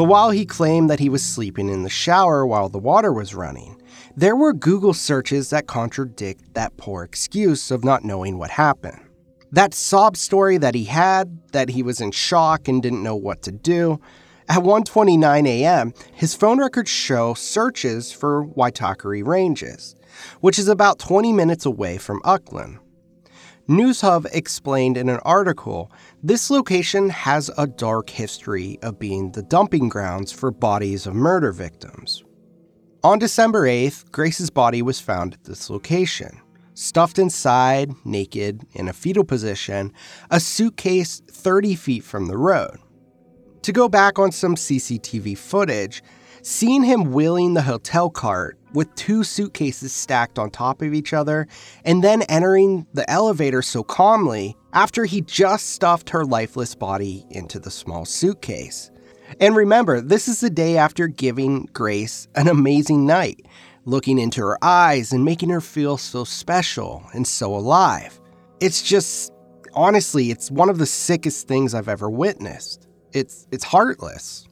But 0.01 0.09
while 0.09 0.31
he 0.31 0.47
claimed 0.47 0.89
that 0.89 0.99
he 0.99 1.11
was 1.11 1.23
sleeping 1.23 1.69
in 1.69 1.83
the 1.83 1.91
shower 1.91 2.47
while 2.47 2.71
the 2.71 2.79
water 2.79 3.13
was 3.13 3.35
running, 3.35 3.77
there 4.17 4.35
were 4.35 4.55
Google 4.55 4.95
searches 4.95 5.51
that 5.51 5.67
contradict 5.67 6.55
that 6.55 6.79
poor 6.79 7.03
excuse 7.03 7.71
of 7.71 7.85
not 7.85 8.03
knowing 8.03 8.39
what 8.39 8.49
happened. 8.49 8.99
That 9.53 9.75
sob 9.75 10.17
story 10.17 10.57
that 10.57 10.75
he 10.75 10.85
had, 10.85 11.39
that 11.53 11.69
he 11.69 11.83
was 11.83 12.01
in 12.01 12.13
shock 12.13 12.67
and 12.67 12.83
didn't 12.83 13.03
know 13.03 13.15
what 13.15 13.43
to 13.43 13.53
do. 13.53 14.01
At 14.49 14.63
1:29 14.63 15.47
a.m., 15.47 15.93
his 16.15 16.35
phone 16.35 16.59
records 16.59 16.89
show 16.89 17.35
searches 17.35 18.11
for 18.11 18.47
Waitakere 18.47 19.23
Ranges, 19.23 19.95
which 20.41 20.59
is 20.59 20.69
about 20.69 20.99
20 20.99 21.35
minutes 21.35 21.67
away 21.67 21.99
from 21.99 22.23
Auckland. 22.25 22.79
NewsHub 23.71 24.27
explained 24.33 24.97
in 24.97 25.09
an 25.09 25.21
article 25.25 25.93
this 26.25 26.51
location 26.51 27.09
has 27.09 27.53
a 27.57 27.69
dark 27.69 28.11
history 28.11 28.81
of 28.83 28.99
being 28.99 29.31
the 29.31 29.45
dumping 29.45 29.89
grounds 29.89 30.33
for 30.33 30.51
bodies 30.51 31.07
of 31.07 31.15
murder 31.15 31.53
victims. 31.53 32.25
On 33.05 33.17
December 33.17 33.69
8th, 33.69 34.11
Grace's 34.11 34.51
body 34.51 34.83
was 34.83 34.99
found 34.99 35.35
at 35.35 35.45
this 35.45 35.71
location 35.71 36.41
stuffed 36.75 37.19
inside, 37.19 37.93
naked, 38.05 38.63
in 38.73 38.89
a 38.89 38.93
fetal 38.93 39.23
position, 39.23 39.93
a 40.31 40.41
suitcase 40.41 41.21
30 41.31 41.75
feet 41.77 42.03
from 42.03 42.27
the 42.27 42.39
road. 42.39 42.79
To 43.63 43.73
go 43.73 43.89
back 43.89 44.19
on 44.19 44.33
some 44.33 44.55
CCTV 44.55 45.37
footage, 45.37 46.03
seeing 46.43 46.83
him 46.83 47.13
wheeling 47.13 47.53
the 47.55 47.63
hotel 47.63 48.09
cart 48.09 48.59
with 48.73 48.95
two 48.95 49.23
suitcases 49.23 49.93
stacked 49.93 50.39
on 50.39 50.51
top 50.51 50.81
of 50.81 50.95
each 50.95 51.13
other 51.13 51.47
and 51.85 52.03
then 52.03 52.23
entering 52.23 52.87
the 52.95 53.09
elevator 53.11 53.61
so 53.61 53.83
calmly 53.83 54.57
after 54.73 55.05
he 55.05 55.21
just 55.21 55.71
stuffed 55.71 56.11
her 56.11 56.25
lifeless 56.25 56.75
body 56.75 57.27
into 57.31 57.59
the 57.59 57.71
small 57.71 58.05
suitcase. 58.05 58.91
And 59.39 59.55
remember, 59.55 60.01
this 60.01 60.27
is 60.27 60.41
the 60.41 60.51
day 60.51 60.77
after 60.79 61.07
giving 61.07 61.69
Grace 61.73 62.29
an 62.35 62.49
amazing 62.49 63.07
night 63.07 63.45
looking 63.85 64.19
into 64.19 64.41
her 64.41 64.63
eyes 64.63 65.13
and 65.13 65.25
making 65.25 65.51
her 65.51 65.61
feel 65.61 65.97
so 65.97 66.25
special 66.25 67.05
and 67.13 67.27
so 67.27 67.55
alive. 67.55 68.21
It's 68.61 68.83
just, 68.83 69.33
honestly, 69.75 70.31
it's 70.31 70.51
one 70.51 70.69
of 70.69 70.79
the 70.79 70.87
sickest 70.87 71.49
things 71.49 71.75
I've 71.75 71.89
ever 71.89 72.11
witnessed. 72.11 72.87
It's, 73.13 73.47
it's 73.51 73.65
heartless. 73.65 74.47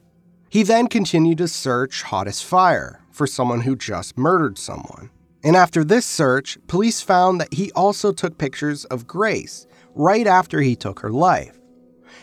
He 0.49 0.63
then 0.63 0.87
continued 0.87 1.37
to 1.37 1.47
search 1.47 2.03
hot 2.03 2.27
as 2.27 2.41
fire 2.41 3.01
for 3.11 3.27
someone 3.27 3.61
who 3.61 3.75
just 3.75 4.17
murdered 4.17 4.57
someone. 4.57 5.09
And 5.43 5.55
after 5.55 5.83
this 5.83 6.05
search, 6.05 6.57
police 6.67 7.01
found 7.01 7.39
that 7.39 7.53
he 7.53 7.71
also 7.71 8.11
took 8.11 8.37
pictures 8.37 8.85
of 8.85 9.07
Grace 9.07 9.67
right 9.95 10.27
after 10.27 10.61
he 10.61 10.75
took 10.75 10.99
her 10.99 11.11
life. 11.11 11.57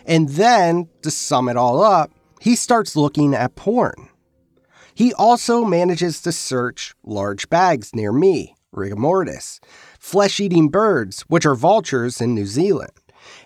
And 0.05 0.29
then, 0.31 0.88
to 1.03 1.11
sum 1.11 1.49
it 1.49 1.57
all 1.57 1.83
up, 1.83 2.11
he 2.40 2.55
starts 2.55 2.96
looking 2.96 3.35
at 3.35 3.57
porn. 3.57 4.09
He 4.94 5.12
also 5.14 5.64
manages 5.64 6.20
to 6.22 6.33
search 6.33 6.94
large 7.05 7.49
bags 7.49 7.94
near 7.94 8.12
me, 8.12 8.55
rigor 8.72 8.96
mortis, 8.96 9.61
flesh 9.99 10.40
eating 10.40 10.68
birds, 10.68 11.22
which 11.22 11.46
are 11.46 11.55
vultures 11.55 12.20
in 12.20 12.35
New 12.35 12.46
Zealand. 12.46 12.92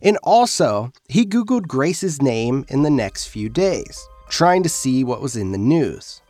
And 0.03 0.17
also, 0.23 0.93
he 1.09 1.27
Googled 1.27 1.67
Grace's 1.67 2.23
name 2.23 2.65
in 2.69 2.83
the 2.83 2.91
next 2.91 3.27
few 3.27 3.49
days, 3.49 4.09
trying 4.29 4.63
to 4.63 4.69
see 4.69 5.05
what 5.05 5.21
was 5.21 5.37
in 5.37 5.53
the 5.53 5.59
news. 5.59 6.23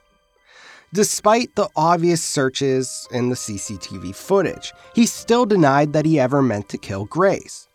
Despite 0.93 1.55
the 1.55 1.69
obvious 1.77 2.21
searches 2.21 3.07
and 3.13 3.31
the 3.31 3.37
CCTV 3.37 4.13
footage, 4.13 4.73
he 4.93 5.07
still 5.07 5.47
denied 5.47 5.93
that 5.93 6.05
he 6.05 6.19
ever 6.19 6.43
meant 6.43 6.69
to 6.71 6.79
kill 6.79 7.05
Grace. 7.05 7.69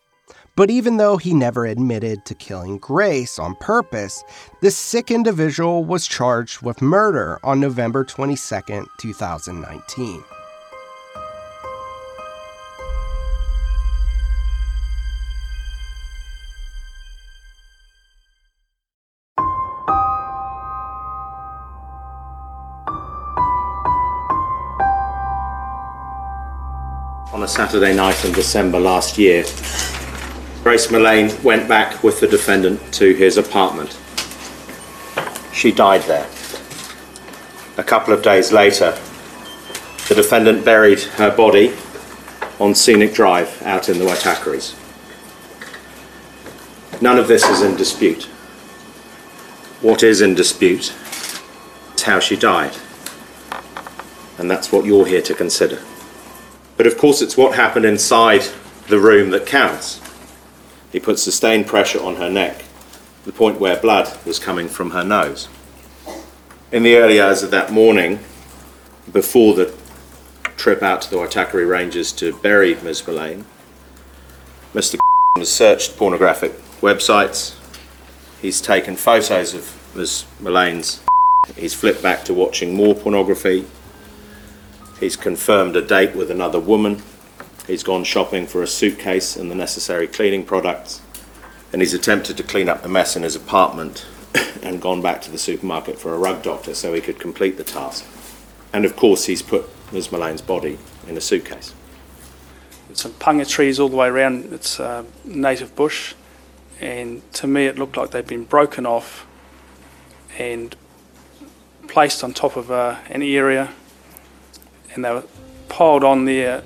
But 0.54 0.70
even 0.70 0.98
though 0.98 1.16
he 1.16 1.32
never 1.32 1.64
admitted 1.64 2.26
to 2.26 2.34
killing 2.34 2.78
Grace 2.78 3.38
on 3.38 3.54
purpose, 3.56 4.22
this 4.60 4.76
sick 4.76 5.10
individual 5.10 5.84
was 5.84 6.06
charged 6.06 6.60
with 6.62 6.82
murder 6.82 7.38
on 7.42 7.60
November 7.60 8.04
22, 8.04 8.86
2019. 8.98 10.24
A 27.46 27.48
Saturday 27.48 27.94
night 27.94 28.24
in 28.24 28.32
December 28.32 28.80
last 28.80 29.18
year, 29.18 29.44
Grace 30.64 30.88
Millane 30.88 31.40
went 31.44 31.68
back 31.68 32.02
with 32.02 32.18
the 32.18 32.26
defendant 32.26 32.80
to 32.94 33.14
his 33.14 33.38
apartment. 33.38 33.96
She 35.52 35.70
died 35.70 36.02
there. 36.08 36.26
A 37.76 37.84
couple 37.84 38.12
of 38.12 38.24
days 38.24 38.50
later, 38.50 38.98
the 40.08 40.16
defendant 40.16 40.64
buried 40.64 40.98
her 40.98 41.30
body 41.30 41.72
on 42.58 42.74
Scenic 42.74 43.14
Drive 43.14 43.62
out 43.62 43.88
in 43.88 44.00
the 44.00 44.06
Waitakeres. 44.06 44.74
None 47.00 47.16
of 47.16 47.28
this 47.28 47.44
is 47.44 47.62
in 47.62 47.76
dispute. 47.76 48.24
What 49.82 50.02
is 50.02 50.20
in 50.20 50.34
dispute 50.34 50.92
is 51.94 52.02
how 52.02 52.18
she 52.18 52.34
died. 52.34 52.76
And 54.36 54.50
that's 54.50 54.72
what 54.72 54.84
you're 54.84 55.06
here 55.06 55.22
to 55.22 55.32
consider. 55.32 55.80
But 56.76 56.86
of 56.86 56.98
course, 56.98 57.22
it's 57.22 57.36
what 57.36 57.54
happened 57.54 57.86
inside 57.86 58.42
the 58.88 59.00
room 59.00 59.30
that 59.30 59.46
counts. 59.46 60.00
He 60.92 61.00
put 61.00 61.18
sustained 61.18 61.66
pressure 61.66 62.02
on 62.02 62.16
her 62.16 62.30
neck, 62.30 62.64
the 63.24 63.32
point 63.32 63.60
where 63.60 63.80
blood 63.80 64.16
was 64.24 64.38
coming 64.38 64.68
from 64.68 64.90
her 64.90 65.04
nose. 65.04 65.48
In 66.72 66.82
the 66.82 66.96
early 66.96 67.20
hours 67.20 67.42
of 67.42 67.50
that 67.50 67.72
morning, 67.72 68.18
before 69.12 69.54
the 69.54 69.74
trip 70.56 70.82
out 70.82 71.02
to 71.02 71.10
the 71.10 71.16
Waitakere 71.16 71.68
Ranges 71.68 72.12
to 72.12 72.34
bury 72.38 72.74
Ms. 72.76 73.02
Millane, 73.02 73.44
Mr. 74.74 74.98
has 75.38 75.52
searched 75.52 75.96
pornographic 75.96 76.52
websites. 76.80 77.54
He's 78.40 78.60
taken 78.60 78.96
photos 78.96 79.54
of 79.54 79.94
Ms. 79.94 80.24
Millane's. 80.40 81.02
He's 81.56 81.74
flipped 81.74 82.02
back 82.02 82.24
to 82.24 82.34
watching 82.34 82.74
more 82.74 82.94
pornography. 82.94 83.66
He's 85.00 85.16
confirmed 85.16 85.76
a 85.76 85.82
date 85.82 86.16
with 86.16 86.30
another 86.30 86.60
woman. 86.60 87.02
He's 87.66 87.82
gone 87.82 88.04
shopping 88.04 88.46
for 88.46 88.62
a 88.62 88.66
suitcase 88.66 89.36
and 89.36 89.50
the 89.50 89.54
necessary 89.54 90.06
cleaning 90.06 90.44
products. 90.44 91.02
And 91.72 91.82
he's 91.82 91.94
attempted 91.94 92.36
to 92.38 92.42
clean 92.42 92.68
up 92.68 92.82
the 92.82 92.88
mess 92.88 93.16
in 93.16 93.22
his 93.22 93.36
apartment 93.36 94.06
and 94.62 94.80
gone 94.80 95.02
back 95.02 95.20
to 95.22 95.30
the 95.30 95.38
supermarket 95.38 95.98
for 95.98 96.14
a 96.14 96.18
rug 96.18 96.42
doctor 96.42 96.74
so 96.74 96.94
he 96.94 97.00
could 97.00 97.18
complete 97.18 97.56
the 97.56 97.64
task. 97.64 98.06
And 98.72 98.84
of 98.84 98.96
course, 98.96 99.26
he's 99.26 99.42
put 99.42 99.68
Ms. 99.92 100.10
Millane's 100.10 100.42
body 100.42 100.78
in 101.06 101.16
a 101.16 101.20
suitcase. 101.20 101.74
some 102.94 103.12
punga 103.12 103.48
trees 103.48 103.78
all 103.78 103.88
the 103.88 103.96
way 103.96 104.08
around. 104.08 104.52
It's 104.52 104.80
native 105.24 105.76
bush, 105.76 106.14
and 106.80 107.22
to 107.34 107.46
me, 107.46 107.66
it 107.66 107.78
looked 107.78 107.96
like 107.96 108.10
they'd 108.10 108.26
been 108.26 108.44
broken 108.44 108.86
off 108.86 109.26
and 110.38 110.74
placed 111.88 112.22
on 112.24 112.34
top 112.34 112.56
of 112.56 112.70
uh, 112.70 112.96
an 113.08 113.22
area, 113.22 113.72
and 114.96 115.04
they 115.04 115.12
were 115.12 115.24
piled 115.68 116.02
on 116.02 116.24
there 116.24 116.62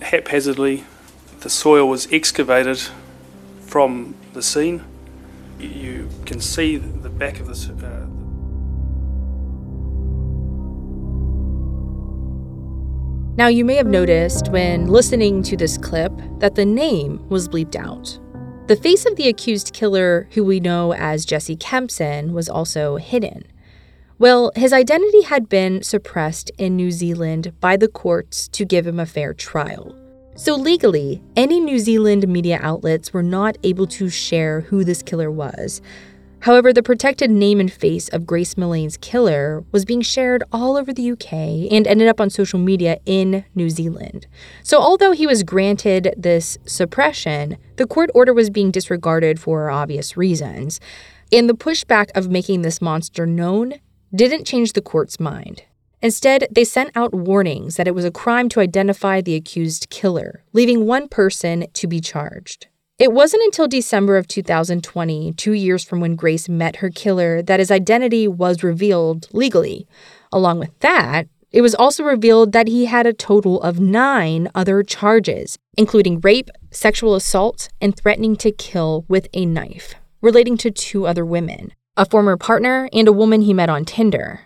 haphazardly. 0.00 0.84
The 1.40 1.50
soil 1.50 1.88
was 1.88 2.10
excavated 2.12 2.80
from 3.60 4.14
the 4.32 4.42
scene. 4.42 4.82
You 5.58 6.08
can 6.26 6.40
see 6.40 6.76
the 6.76 7.10
back 7.10 7.38
of 7.40 7.46
this. 7.46 7.68
Uh, 7.68 8.06
Now, 13.36 13.48
you 13.48 13.64
may 13.64 13.74
have 13.74 13.88
noticed 13.88 14.48
when 14.50 14.86
listening 14.86 15.42
to 15.42 15.56
this 15.56 15.76
clip 15.76 16.12
that 16.38 16.54
the 16.54 16.64
name 16.64 17.28
was 17.28 17.48
bleeped 17.48 17.74
out. 17.74 18.16
The 18.68 18.76
face 18.76 19.04
of 19.06 19.16
the 19.16 19.26
accused 19.26 19.72
killer, 19.72 20.28
who 20.34 20.44
we 20.44 20.60
know 20.60 20.94
as 20.94 21.24
Jesse 21.24 21.56
Kempson, 21.56 22.32
was 22.32 22.48
also 22.48 22.96
hidden. 22.96 23.44
Well, 24.16 24.52
his 24.54 24.72
identity 24.72 25.22
had 25.22 25.48
been 25.48 25.82
suppressed 25.82 26.50
in 26.56 26.76
New 26.76 26.92
Zealand 26.92 27.52
by 27.58 27.76
the 27.76 27.88
courts 27.88 28.46
to 28.48 28.64
give 28.64 28.86
him 28.86 29.00
a 29.00 29.06
fair 29.06 29.34
trial. 29.34 29.94
So, 30.36 30.54
legally, 30.54 31.20
any 31.34 31.58
New 31.58 31.80
Zealand 31.80 32.26
media 32.28 32.60
outlets 32.62 33.12
were 33.12 33.24
not 33.24 33.56
able 33.64 33.88
to 33.88 34.08
share 34.08 34.62
who 34.62 34.84
this 34.84 35.02
killer 35.02 35.30
was. 35.30 35.82
However, 36.40 36.72
the 36.72 36.82
protected 36.82 37.30
name 37.30 37.58
and 37.58 37.72
face 37.72 38.08
of 38.10 38.26
Grace 38.26 38.56
Millane's 38.56 38.98
killer 38.98 39.64
was 39.72 39.84
being 39.84 40.02
shared 40.02 40.44
all 40.52 40.76
over 40.76 40.92
the 40.92 41.10
UK 41.10 41.32
and 41.72 41.86
ended 41.86 42.06
up 42.06 42.20
on 42.20 42.30
social 42.30 42.58
media 42.58 42.98
in 43.06 43.44
New 43.54 43.70
Zealand. 43.70 44.26
So, 44.62 44.78
although 44.78 45.12
he 45.12 45.26
was 45.26 45.42
granted 45.42 46.14
this 46.16 46.56
suppression, 46.66 47.56
the 47.76 47.86
court 47.86 48.10
order 48.14 48.34
was 48.34 48.50
being 48.50 48.70
disregarded 48.70 49.40
for 49.40 49.70
obvious 49.70 50.16
reasons. 50.16 50.80
And 51.32 51.48
the 51.48 51.54
pushback 51.54 52.10
of 52.14 52.28
making 52.28 52.62
this 52.62 52.80
monster 52.80 53.26
known 53.26 53.74
didn't 54.14 54.46
change 54.46 54.72
the 54.72 54.82
court's 54.82 55.18
mind. 55.18 55.64
Instead, 56.00 56.46
they 56.50 56.64
sent 56.64 56.90
out 56.94 57.14
warnings 57.14 57.76
that 57.76 57.88
it 57.88 57.94
was 57.94 58.04
a 58.04 58.10
crime 58.10 58.48
to 58.50 58.60
identify 58.60 59.20
the 59.20 59.34
accused 59.34 59.88
killer, 59.90 60.44
leaving 60.52 60.86
one 60.86 61.08
person 61.08 61.66
to 61.72 61.86
be 61.86 62.00
charged. 62.00 62.68
It 62.98 63.12
wasn't 63.12 63.42
until 63.42 63.66
December 63.66 64.16
of 64.16 64.28
2020, 64.28 65.32
two 65.32 65.52
years 65.52 65.82
from 65.82 66.00
when 66.00 66.14
Grace 66.14 66.48
met 66.48 66.76
her 66.76 66.90
killer, 66.90 67.42
that 67.42 67.58
his 67.58 67.70
identity 67.70 68.28
was 68.28 68.62
revealed 68.62 69.28
legally. 69.32 69.88
Along 70.30 70.60
with 70.60 70.78
that, 70.80 71.26
it 71.50 71.62
was 71.62 71.74
also 71.74 72.04
revealed 72.04 72.52
that 72.52 72.68
he 72.68 72.84
had 72.84 73.06
a 73.06 73.12
total 73.12 73.60
of 73.62 73.80
nine 73.80 74.48
other 74.54 74.82
charges, 74.82 75.56
including 75.76 76.20
rape, 76.20 76.50
sexual 76.70 77.14
assault, 77.14 77.68
and 77.80 77.96
threatening 77.96 78.36
to 78.36 78.52
kill 78.52 79.04
with 79.08 79.26
a 79.32 79.44
knife, 79.44 79.94
relating 80.20 80.56
to 80.58 80.70
two 80.70 81.06
other 81.06 81.24
women 81.24 81.72
a 81.96 82.04
former 82.04 82.36
partner 82.36 82.88
and 82.92 83.06
a 83.06 83.12
woman 83.12 83.42
he 83.42 83.54
met 83.54 83.70
on 83.70 83.84
Tinder. 83.84 84.40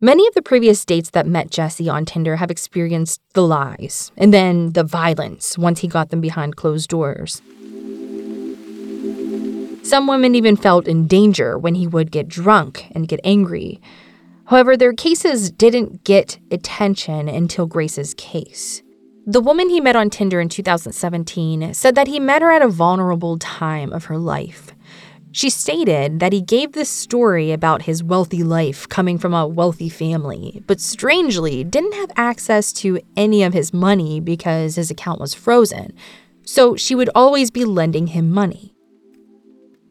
Many 0.00 0.26
of 0.26 0.34
the 0.34 0.40
previous 0.40 0.84
dates 0.86 1.10
that 1.10 1.26
met 1.26 1.50
Jesse 1.50 1.88
on 1.88 2.06
Tinder 2.06 2.36
have 2.36 2.50
experienced 2.50 3.20
the 3.34 3.46
lies 3.46 4.10
and 4.16 4.32
then 4.32 4.72
the 4.72 4.84
violence 4.84 5.58
once 5.58 5.80
he 5.80 5.88
got 5.88 6.08
them 6.08 6.22
behind 6.22 6.56
closed 6.56 6.88
doors. 6.88 7.42
Some 9.82 10.06
women 10.06 10.34
even 10.34 10.56
felt 10.56 10.88
in 10.88 11.06
danger 11.06 11.58
when 11.58 11.74
he 11.74 11.86
would 11.86 12.10
get 12.10 12.28
drunk 12.28 12.86
and 12.94 13.08
get 13.08 13.20
angry. 13.22 13.80
However, 14.46 14.74
their 14.74 14.94
cases 14.94 15.50
didn't 15.50 16.04
get 16.04 16.38
attention 16.50 17.28
until 17.28 17.66
Grace's 17.66 18.14
case. 18.14 18.82
The 19.26 19.42
woman 19.42 19.68
he 19.68 19.80
met 19.82 19.96
on 19.96 20.08
Tinder 20.08 20.40
in 20.40 20.48
2017 20.48 21.74
said 21.74 21.94
that 21.96 22.08
he 22.08 22.18
met 22.18 22.40
her 22.40 22.50
at 22.50 22.62
a 22.62 22.68
vulnerable 22.68 23.38
time 23.38 23.92
of 23.92 24.06
her 24.06 24.16
life. 24.16 24.72
She 25.38 25.50
stated 25.50 26.18
that 26.18 26.32
he 26.32 26.40
gave 26.40 26.72
this 26.72 26.88
story 26.88 27.52
about 27.52 27.82
his 27.82 28.02
wealthy 28.02 28.42
life 28.42 28.88
coming 28.88 29.18
from 29.18 29.32
a 29.32 29.46
wealthy 29.46 29.88
family, 29.88 30.64
but 30.66 30.80
strangely 30.80 31.62
didn't 31.62 31.94
have 31.94 32.10
access 32.16 32.72
to 32.82 32.98
any 33.16 33.44
of 33.44 33.52
his 33.52 33.72
money 33.72 34.18
because 34.18 34.74
his 34.74 34.90
account 34.90 35.20
was 35.20 35.34
frozen. 35.34 35.92
So 36.42 36.74
she 36.74 36.96
would 36.96 37.08
always 37.14 37.52
be 37.52 37.64
lending 37.64 38.08
him 38.08 38.32
money. 38.32 38.74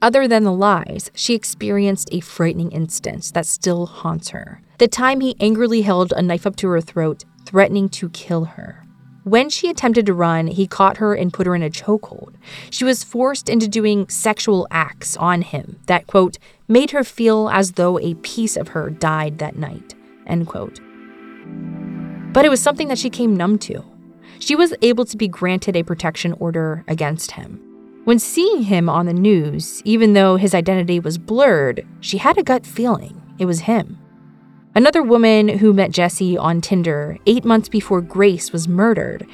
Other 0.01 0.27
than 0.27 0.43
the 0.43 0.51
lies, 0.51 1.11
she 1.15 1.33
experienced 1.33 2.09
a 2.11 2.19
frightening 2.19 2.73
instance 2.73 3.31
that 3.31 3.45
still 3.45 3.85
haunts 3.85 4.31
her. 4.31 4.61
The 4.79 4.89
time 4.89 5.21
he 5.21 5.37
angrily 5.39 5.83
held 5.83 6.11
a 6.11 6.21
knife 6.21 6.45
up 6.45 6.57
to 6.57 6.67
her 6.67 6.81
throat, 6.81 7.23
threatening 7.45 7.87
to 7.87 8.09
kill 8.09 8.43
her. 8.43 8.83
When 9.27 9.49
she 9.49 9.69
attempted 9.69 10.05
to 10.05 10.13
run, 10.13 10.47
he 10.47 10.67
caught 10.67 10.97
her 10.97 11.13
and 11.13 11.33
put 11.33 11.47
her 11.47 11.53
in 11.53 11.61
a 11.61 11.69
chokehold. 11.69 12.35
She 12.69 12.85
was 12.85 13.03
forced 13.03 13.49
into 13.49 13.67
doing 13.67 14.07
sexual 14.07 14.65
acts 14.71 15.17
on 15.17 15.41
him 15.41 15.81
that, 15.87 16.07
quote, 16.07 16.37
made 16.69 16.91
her 16.91 17.03
feel 17.03 17.49
as 17.49 17.73
though 17.73 17.99
a 17.99 18.13
piece 18.13 18.55
of 18.55 18.69
her 18.69 18.89
died 18.89 19.39
that 19.39 19.57
night, 19.57 19.95
end 20.27 20.47
quote. 20.47 20.79
But 22.31 22.45
it 22.45 22.49
was 22.49 22.61
something 22.61 22.87
that 22.87 22.97
she 22.97 23.09
came 23.09 23.35
numb 23.35 23.59
to. 23.59 23.83
She 24.39 24.55
was 24.55 24.73
able 24.81 25.03
to 25.03 25.17
be 25.17 25.27
granted 25.27 25.75
a 25.75 25.83
protection 25.83 26.31
order 26.39 26.85
against 26.87 27.31
him. 27.31 27.59
When 28.05 28.19
seeing 28.19 28.61
him 28.61 28.87
on 28.87 29.07
the 29.07 29.13
news, 29.13 29.81
even 29.83 30.13
though 30.13 30.37
his 30.37 30.55
identity 30.55 31.01
was 31.01 31.17
blurred, 31.17 31.85
she 31.99 32.19
had 32.19 32.37
a 32.37 32.43
gut 32.43 32.65
feeling 32.65 33.21
it 33.37 33.45
was 33.45 33.59
him. 33.59 33.99
Another 34.77 35.01
woman 35.01 35.47
who 35.47 35.73
met 35.73 35.89
Jesse 35.89 36.37
on 36.37 36.61
Tinder 36.61 37.17
eight 37.25 37.43
months 37.43 37.67
before 37.67 37.99
Grace 37.99 38.53
was 38.53 38.67
murdered 38.67 39.25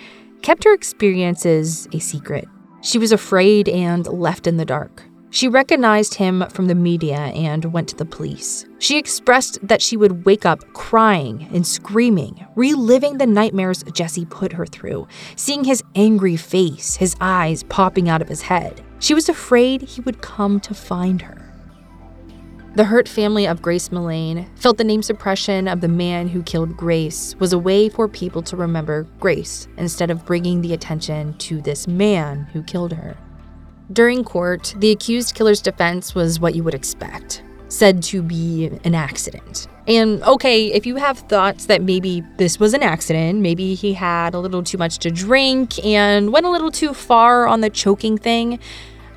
kept 0.41 0.63
her 0.63 0.73
experiences 0.73 1.85
a 1.91 1.99
secret. 1.99 2.47
She 2.81 2.97
was 2.97 3.11
afraid 3.11 3.67
and 3.67 4.07
left 4.07 4.47
in 4.47 4.55
the 4.55 4.63
dark. 4.63 5.03
She 5.31 5.49
recognized 5.49 6.13
him 6.13 6.45
from 6.49 6.67
the 6.67 6.75
media 6.75 7.17
and 7.17 7.73
went 7.73 7.89
to 7.89 7.97
the 7.97 8.05
police. 8.05 8.65
She 8.79 8.97
expressed 8.97 9.59
that 9.67 9.81
she 9.81 9.97
would 9.97 10.23
wake 10.23 10.45
up 10.45 10.61
crying 10.71 11.49
and 11.51 11.67
screaming, 11.67 12.47
reliving 12.55 13.17
the 13.17 13.27
nightmares 13.27 13.83
Jesse 13.91 14.23
put 14.23 14.53
her 14.53 14.65
through, 14.65 15.09
seeing 15.35 15.65
his 15.65 15.83
angry 15.93 16.37
face, 16.37 16.95
his 16.95 17.17
eyes 17.19 17.63
popping 17.63 18.07
out 18.07 18.21
of 18.21 18.29
his 18.29 18.43
head. 18.43 18.81
She 18.99 19.13
was 19.13 19.27
afraid 19.27 19.81
he 19.81 19.99
would 19.99 20.21
come 20.21 20.61
to 20.61 20.73
find 20.73 21.21
her. 21.21 21.42
The 22.75 22.85
hurt 22.85 23.07
family 23.07 23.45
of 23.45 23.61
Grace 23.61 23.89
Millane 23.89 24.47
felt 24.57 24.79
the 24.79 24.83
name 24.83 25.03
suppression 25.03 25.67
of 25.67 25.81
the 25.81 25.87
man 25.87 26.27
who 26.27 26.41
killed 26.41 26.75
Grace 26.75 27.35
was 27.37 27.53
a 27.53 27.59
way 27.59 27.87
for 27.87 28.07
people 28.07 28.41
to 28.41 28.57
remember 28.57 29.05
Grace 29.19 29.67
instead 29.77 30.09
of 30.09 30.25
bringing 30.25 30.61
the 30.61 30.73
attention 30.73 31.37
to 31.37 31.61
this 31.61 31.87
man 31.87 32.45
who 32.51 32.63
killed 32.63 32.93
her. 32.93 33.15
During 33.91 34.23
court, 34.23 34.73
the 34.79 34.89
accused 34.89 35.35
killer's 35.35 35.61
defense 35.61 36.15
was 36.15 36.39
what 36.39 36.55
you 36.55 36.63
would 36.63 36.73
expect, 36.73 37.43
said 37.67 38.01
to 38.03 38.23
be 38.23 38.71
an 38.83 38.95
accident. 38.95 39.67
And 39.87 40.23
okay, 40.23 40.71
if 40.73 40.87
you 40.87 40.95
have 40.95 41.19
thoughts 41.19 41.67
that 41.67 41.83
maybe 41.83 42.23
this 42.37 42.59
was 42.59 42.73
an 42.73 42.81
accident, 42.81 43.39
maybe 43.39 43.75
he 43.75 43.93
had 43.93 44.33
a 44.33 44.39
little 44.39 44.63
too 44.63 44.79
much 44.79 44.97
to 44.99 45.11
drink 45.11 45.77
and 45.85 46.33
went 46.33 46.47
a 46.47 46.49
little 46.49 46.71
too 46.71 46.95
far 46.95 47.45
on 47.45 47.61
the 47.61 47.69
choking 47.69 48.17
thing, 48.17 48.57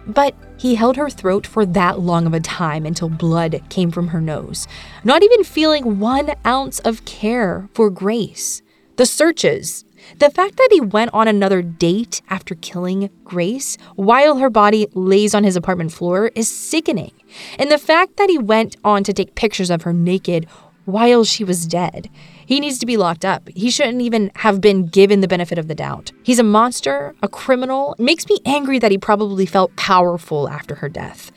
but 0.06 0.34
he 0.56 0.74
held 0.74 0.96
her 0.96 1.10
throat 1.10 1.46
for 1.46 1.66
that 1.66 2.00
long 2.00 2.26
of 2.26 2.34
a 2.34 2.40
time 2.40 2.86
until 2.86 3.08
blood 3.08 3.62
came 3.68 3.90
from 3.90 4.08
her 4.08 4.20
nose, 4.20 4.66
not 5.04 5.22
even 5.22 5.44
feeling 5.44 5.98
one 5.98 6.32
ounce 6.46 6.78
of 6.80 7.04
care 7.04 7.68
for 7.74 7.90
Grace. 7.90 8.62
The 8.96 9.06
searches, 9.06 9.84
The 10.18 10.30
fact 10.30 10.56
that 10.56 10.68
he 10.70 10.80
went 10.80 11.10
on 11.12 11.28
another 11.28 11.62
date 11.62 12.22
after 12.30 12.54
killing 12.54 13.10
Grace 13.24 13.76
while 13.96 14.36
her 14.36 14.50
body 14.50 14.86
lays 14.94 15.34
on 15.34 15.44
his 15.44 15.56
apartment 15.56 15.92
floor 15.92 16.30
is 16.34 16.48
sickening. 16.48 17.12
And 17.58 17.70
the 17.70 17.78
fact 17.78 18.16
that 18.16 18.30
he 18.30 18.38
went 18.38 18.76
on 18.84 19.04
to 19.04 19.12
take 19.12 19.34
pictures 19.34 19.70
of 19.70 19.82
her 19.82 19.92
naked 19.92 20.46
while 20.84 21.24
she 21.24 21.44
was 21.44 21.66
dead. 21.66 22.08
He 22.46 22.60
needs 22.60 22.78
to 22.78 22.86
be 22.86 22.96
locked 22.96 23.24
up. 23.24 23.48
He 23.54 23.70
shouldn't 23.70 24.00
even 24.00 24.30
have 24.36 24.60
been 24.60 24.86
given 24.86 25.20
the 25.20 25.28
benefit 25.28 25.58
of 25.58 25.68
the 25.68 25.74
doubt. 25.74 26.12
He's 26.22 26.38
a 26.38 26.44
monster, 26.44 27.14
a 27.22 27.28
criminal. 27.28 27.94
It 27.98 28.02
makes 28.02 28.28
me 28.28 28.38
angry 28.46 28.78
that 28.78 28.92
he 28.92 28.98
probably 28.98 29.46
felt 29.46 29.76
powerful 29.76 30.48
after 30.48 30.76
her 30.76 30.88
death. 30.88 31.32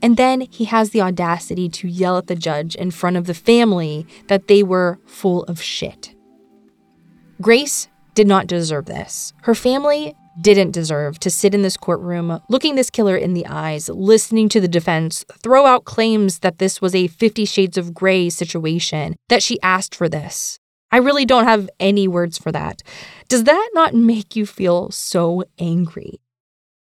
And 0.00 0.16
then 0.16 0.42
he 0.50 0.64
has 0.64 0.90
the 0.90 1.00
audacity 1.00 1.68
to 1.68 1.88
yell 1.88 2.16
at 2.16 2.28
the 2.28 2.34
judge 2.34 2.74
in 2.74 2.90
front 2.90 3.16
of 3.16 3.26
the 3.26 3.34
family 3.34 4.06
that 4.28 4.48
they 4.48 4.62
were 4.62 4.98
full 5.04 5.44
of 5.44 5.60
shit. 5.60 6.14
Grace 7.40 7.88
did 8.14 8.26
not 8.26 8.46
deserve 8.46 8.86
this. 8.86 9.32
Her 9.42 9.54
family 9.54 10.14
didn't 10.40 10.70
deserve 10.70 11.18
to 11.20 11.30
sit 11.30 11.54
in 11.54 11.62
this 11.62 11.76
courtroom 11.76 12.40
looking 12.48 12.74
this 12.74 12.90
killer 12.90 13.16
in 13.16 13.34
the 13.34 13.46
eyes, 13.46 13.88
listening 13.88 14.48
to 14.48 14.60
the 14.60 14.68
defense 14.68 15.24
throw 15.38 15.66
out 15.66 15.84
claims 15.84 16.40
that 16.40 16.58
this 16.58 16.80
was 16.80 16.94
a 16.94 17.08
50 17.08 17.44
Shades 17.44 17.76
of 17.76 17.94
Grey 17.94 18.30
situation, 18.30 19.16
that 19.28 19.42
she 19.42 19.60
asked 19.62 19.94
for 19.94 20.08
this. 20.08 20.58
I 20.90 20.98
really 20.98 21.24
don't 21.24 21.44
have 21.44 21.70
any 21.80 22.06
words 22.06 22.38
for 22.38 22.52
that. 22.52 22.82
Does 23.28 23.44
that 23.44 23.70
not 23.72 23.94
make 23.94 24.36
you 24.36 24.44
feel 24.44 24.90
so 24.90 25.44
angry? 25.58 26.20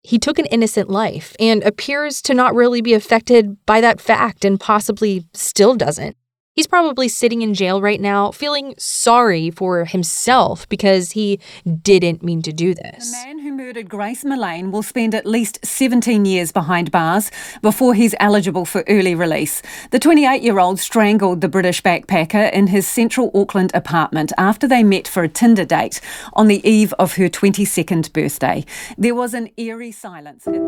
He 0.03 0.19
took 0.19 0.37
an 0.37 0.45
innocent 0.45 0.89
life 0.89 1.35
and 1.39 1.63
appears 1.63 2.21
to 2.23 2.35
not 2.35 2.53
really 2.53 2.81
be 2.81 2.93
affected 2.93 3.57
by 3.65 3.81
that 3.81 3.99
fact 3.99 4.45
and 4.45 4.59
possibly 4.59 5.25
still 5.33 5.73
doesn't. 5.75 6.15
He's 6.55 6.67
probably 6.67 7.09
sitting 7.09 7.41
in 7.41 7.53
jail 7.53 7.81
right 7.81 7.99
now, 7.99 8.31
feeling 8.31 8.75
sorry 8.77 9.51
for 9.51 9.83
himself 9.83 10.69
because 10.69 11.11
he 11.11 11.37
didn't 11.81 12.23
mean 12.23 12.41
to 12.43 12.53
do 12.53 12.73
this. 12.73 13.11
The 13.11 13.27
man 13.27 13.39
who 13.39 13.51
murdered 13.51 13.89
Grace 13.89 14.23
Millane 14.23 14.71
will 14.71 14.81
spend 14.81 15.13
at 15.13 15.25
least 15.25 15.65
17 15.65 16.23
years 16.23 16.53
behind 16.53 16.91
bars 16.91 17.29
before 17.61 17.93
he's 17.93 18.15
eligible 18.21 18.63
for 18.63 18.85
early 18.87 19.15
release. 19.15 19.61
The 19.91 19.99
28 19.99 20.43
year 20.43 20.57
old 20.57 20.79
strangled 20.79 21.41
the 21.41 21.49
British 21.49 21.83
backpacker 21.83 22.49
in 22.53 22.67
his 22.67 22.87
central 22.87 23.31
Auckland 23.35 23.71
apartment 23.73 24.31
after 24.37 24.65
they 24.65 24.81
met 24.81 25.09
for 25.09 25.23
a 25.23 25.27
Tinder 25.27 25.65
date 25.65 25.99
on 26.31 26.47
the 26.47 26.65
eve 26.65 26.93
of 26.97 27.17
her 27.17 27.27
22nd 27.27 28.13
birthday. 28.13 28.63
There 28.97 29.13
was 29.13 29.33
an 29.33 29.49
eerie 29.57 29.91
silence 29.91 30.47
at 30.47 30.53
the 30.53 30.59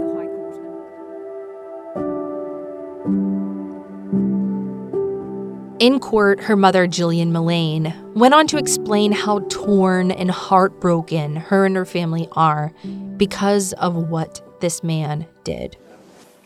In 5.80 6.00
court, 6.00 6.40
her 6.42 6.56
mother, 6.56 6.88
Gillian 6.88 7.32
Millane, 7.32 7.94
went 8.16 8.34
on 8.34 8.48
to 8.48 8.58
explain 8.58 9.12
how 9.12 9.46
torn 9.48 10.10
and 10.10 10.32
heartbroken 10.32 11.36
her 11.36 11.68
and 11.68 11.76
her 11.76 11.86
family 11.86 12.28
are 12.32 12.74
because 13.18 13.74
of 13.74 13.96
what 13.96 14.42
this 14.60 14.84
man 14.84 15.28
did. 15.44 15.78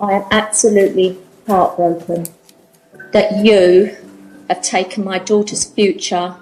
I 0.02 0.14
am 0.14 0.26
absolutely 0.32 1.18
heartbroken 1.48 2.26
that 3.14 3.46
you 3.46 3.96
have 4.50 4.62
taken 4.62 5.06
my 5.06 5.18
daughter's 5.18 5.64
future 5.64 6.36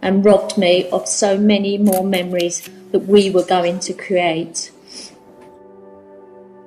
and 0.00 0.24
robbed 0.24 0.56
me 0.56 0.88
of 0.90 1.08
so 1.08 1.36
many 1.36 1.78
more 1.78 2.04
memories 2.04 2.70
that 2.92 3.00
we 3.00 3.28
were 3.28 3.44
going 3.44 3.80
to 3.80 3.92
create. 3.92 4.70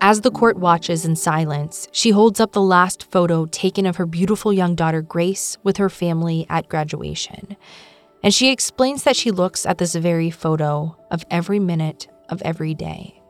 As 0.01 0.21
the 0.21 0.31
court 0.31 0.57
watches 0.57 1.03
in 1.03 1.17
silence, 1.17 1.89
she 1.91 2.11
holds 2.11 2.39
up 2.39 2.53
the 2.53 2.61
last 2.61 3.11
photo 3.11 3.45
taken 3.45 3.85
of 3.85 3.97
her 3.97 4.05
beautiful 4.05 4.53
young 4.53 4.73
daughter 4.73 5.01
Grace 5.01 5.57
with 5.61 5.75
her 5.75 5.89
family 5.89 6.45
at 6.49 6.69
graduation. 6.69 7.57
And 8.23 8.33
she 8.33 8.49
explains 8.49 9.03
that 9.03 9.17
she 9.17 9.29
looks 9.29 9.65
at 9.65 9.77
this 9.77 9.95
very 9.95 10.29
photo 10.29 10.95
of 11.11 11.25
every 11.29 11.59
minute 11.59 12.07
of 12.29 12.41
every 12.43 12.73
day. 12.73 13.21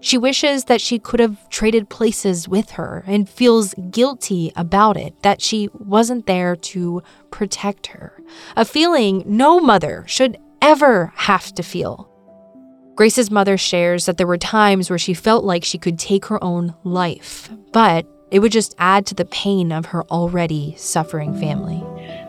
She 0.00 0.16
wishes 0.16 0.64
that 0.64 0.80
she 0.80 0.98
could 0.98 1.20
have 1.20 1.46
traded 1.50 1.90
places 1.90 2.48
with 2.48 2.70
her 2.70 3.04
and 3.06 3.28
feels 3.28 3.74
guilty 3.90 4.52
about 4.56 4.96
it, 4.96 5.20
that 5.22 5.42
she 5.42 5.68
wasn't 5.74 6.24
there 6.24 6.56
to 6.56 7.02
protect 7.30 7.88
her. 7.88 8.22
A 8.56 8.64
feeling 8.64 9.22
no 9.26 9.60
mother 9.60 10.04
should 10.06 10.38
ever 10.62 11.12
have 11.16 11.54
to 11.54 11.62
feel. 11.62 12.09
Grace's 13.00 13.30
mother 13.30 13.56
shares 13.56 14.04
that 14.04 14.18
there 14.18 14.26
were 14.26 14.36
times 14.36 14.90
where 14.90 14.98
she 14.98 15.14
felt 15.14 15.42
like 15.42 15.64
she 15.64 15.78
could 15.78 15.98
take 15.98 16.26
her 16.26 16.44
own 16.44 16.74
life, 16.84 17.48
but 17.72 18.04
it 18.30 18.40
would 18.40 18.52
just 18.52 18.74
add 18.78 19.06
to 19.06 19.14
the 19.14 19.24
pain 19.24 19.72
of 19.72 19.86
her 19.86 20.04
already 20.10 20.74
suffering 20.76 21.34
family. 21.40 21.78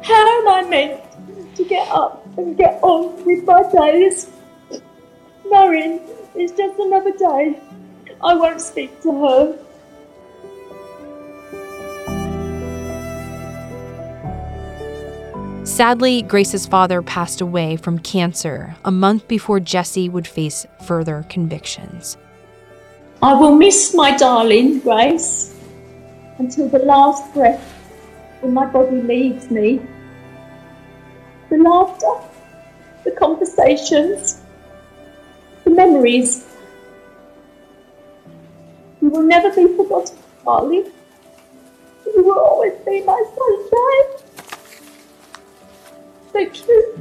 How 0.01 0.39
am 0.39 0.47
I 0.47 0.69
meant 0.69 1.55
to 1.57 1.65
get 1.65 1.86
up 1.89 2.26
and 2.38 2.55
get 2.55 2.80
on 2.82 3.22
with 3.26 3.43
my 3.43 3.69
days, 3.69 4.28
knowing 5.45 5.99
it's 6.36 6.53
just 6.53 6.80
another 6.80 7.11
day? 7.17 7.59
I 8.24 8.34
won't 8.34 8.61
speak 8.61 9.01
to 9.01 9.11
her. 9.26 9.59
Sadly, 15.64 16.24
Grace's 16.24 16.66
father 16.66 17.03
passed 17.03 17.39
away 17.39 17.76
from 17.76 17.99
cancer 17.99 18.76
a 18.84 18.89
month 18.89 19.28
before 19.28 19.59
Jesse 19.59 20.09
would 20.09 20.26
face 20.26 20.66
further 20.86 21.24
convictions. 21.30 22.18
I 23.22 23.36
will 23.36 23.55
miss 23.55 23.93
my 23.93 24.18
darling 24.18 24.80
Grace 24.80 25.55
until 26.39 26.68
the 26.68 26.80
last 26.80 27.32
breath 27.36 27.62
when 28.39 28.55
my 28.55 28.66
body 28.66 29.03
leaves 29.03 29.51
me. 29.51 29.80
The 31.51 31.57
laughter, 31.57 32.12
the 33.03 33.12
conversations, 33.12 34.41
the 35.64 35.70
memories. 35.70 36.43
You 38.99 39.09
will 39.09 39.24
never 39.24 39.49
be 39.55 39.76
forgotten, 39.78 40.18
darling. 40.43 40.91
You 42.07 42.24
will 42.24 42.39
always 42.39 42.74
be 42.84 43.03
my 43.03 43.24
sunshine. 43.38 44.30
So 46.32 46.49
true. 46.49 46.95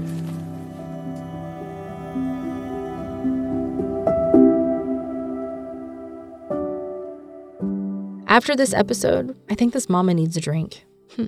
After 8.26 8.54
this 8.54 8.72
episode, 8.72 9.36
I 9.50 9.54
think 9.54 9.72
this 9.72 9.88
mama 9.88 10.14
needs 10.14 10.36
a 10.36 10.40
drink. 10.40 10.84
Hmm. 11.16 11.26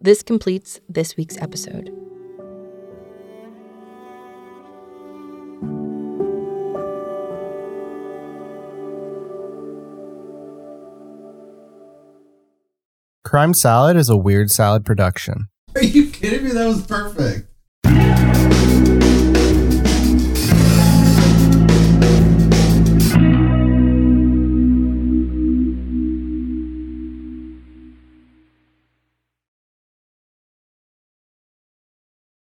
This 0.00 0.22
completes 0.22 0.80
this 0.88 1.16
week's 1.16 1.38
episode. 1.38 1.90
Crime 13.24 13.54
Salad 13.54 13.96
is 13.96 14.10
a 14.10 14.16
Weird 14.16 14.50
Salad 14.50 14.84
production. 14.84 15.48
Are 15.74 15.82
you 15.82 16.10
kidding 16.10 16.41
me? 16.41 16.41
that 16.62 16.68
was 16.68 16.86
perfect. 16.86 18.61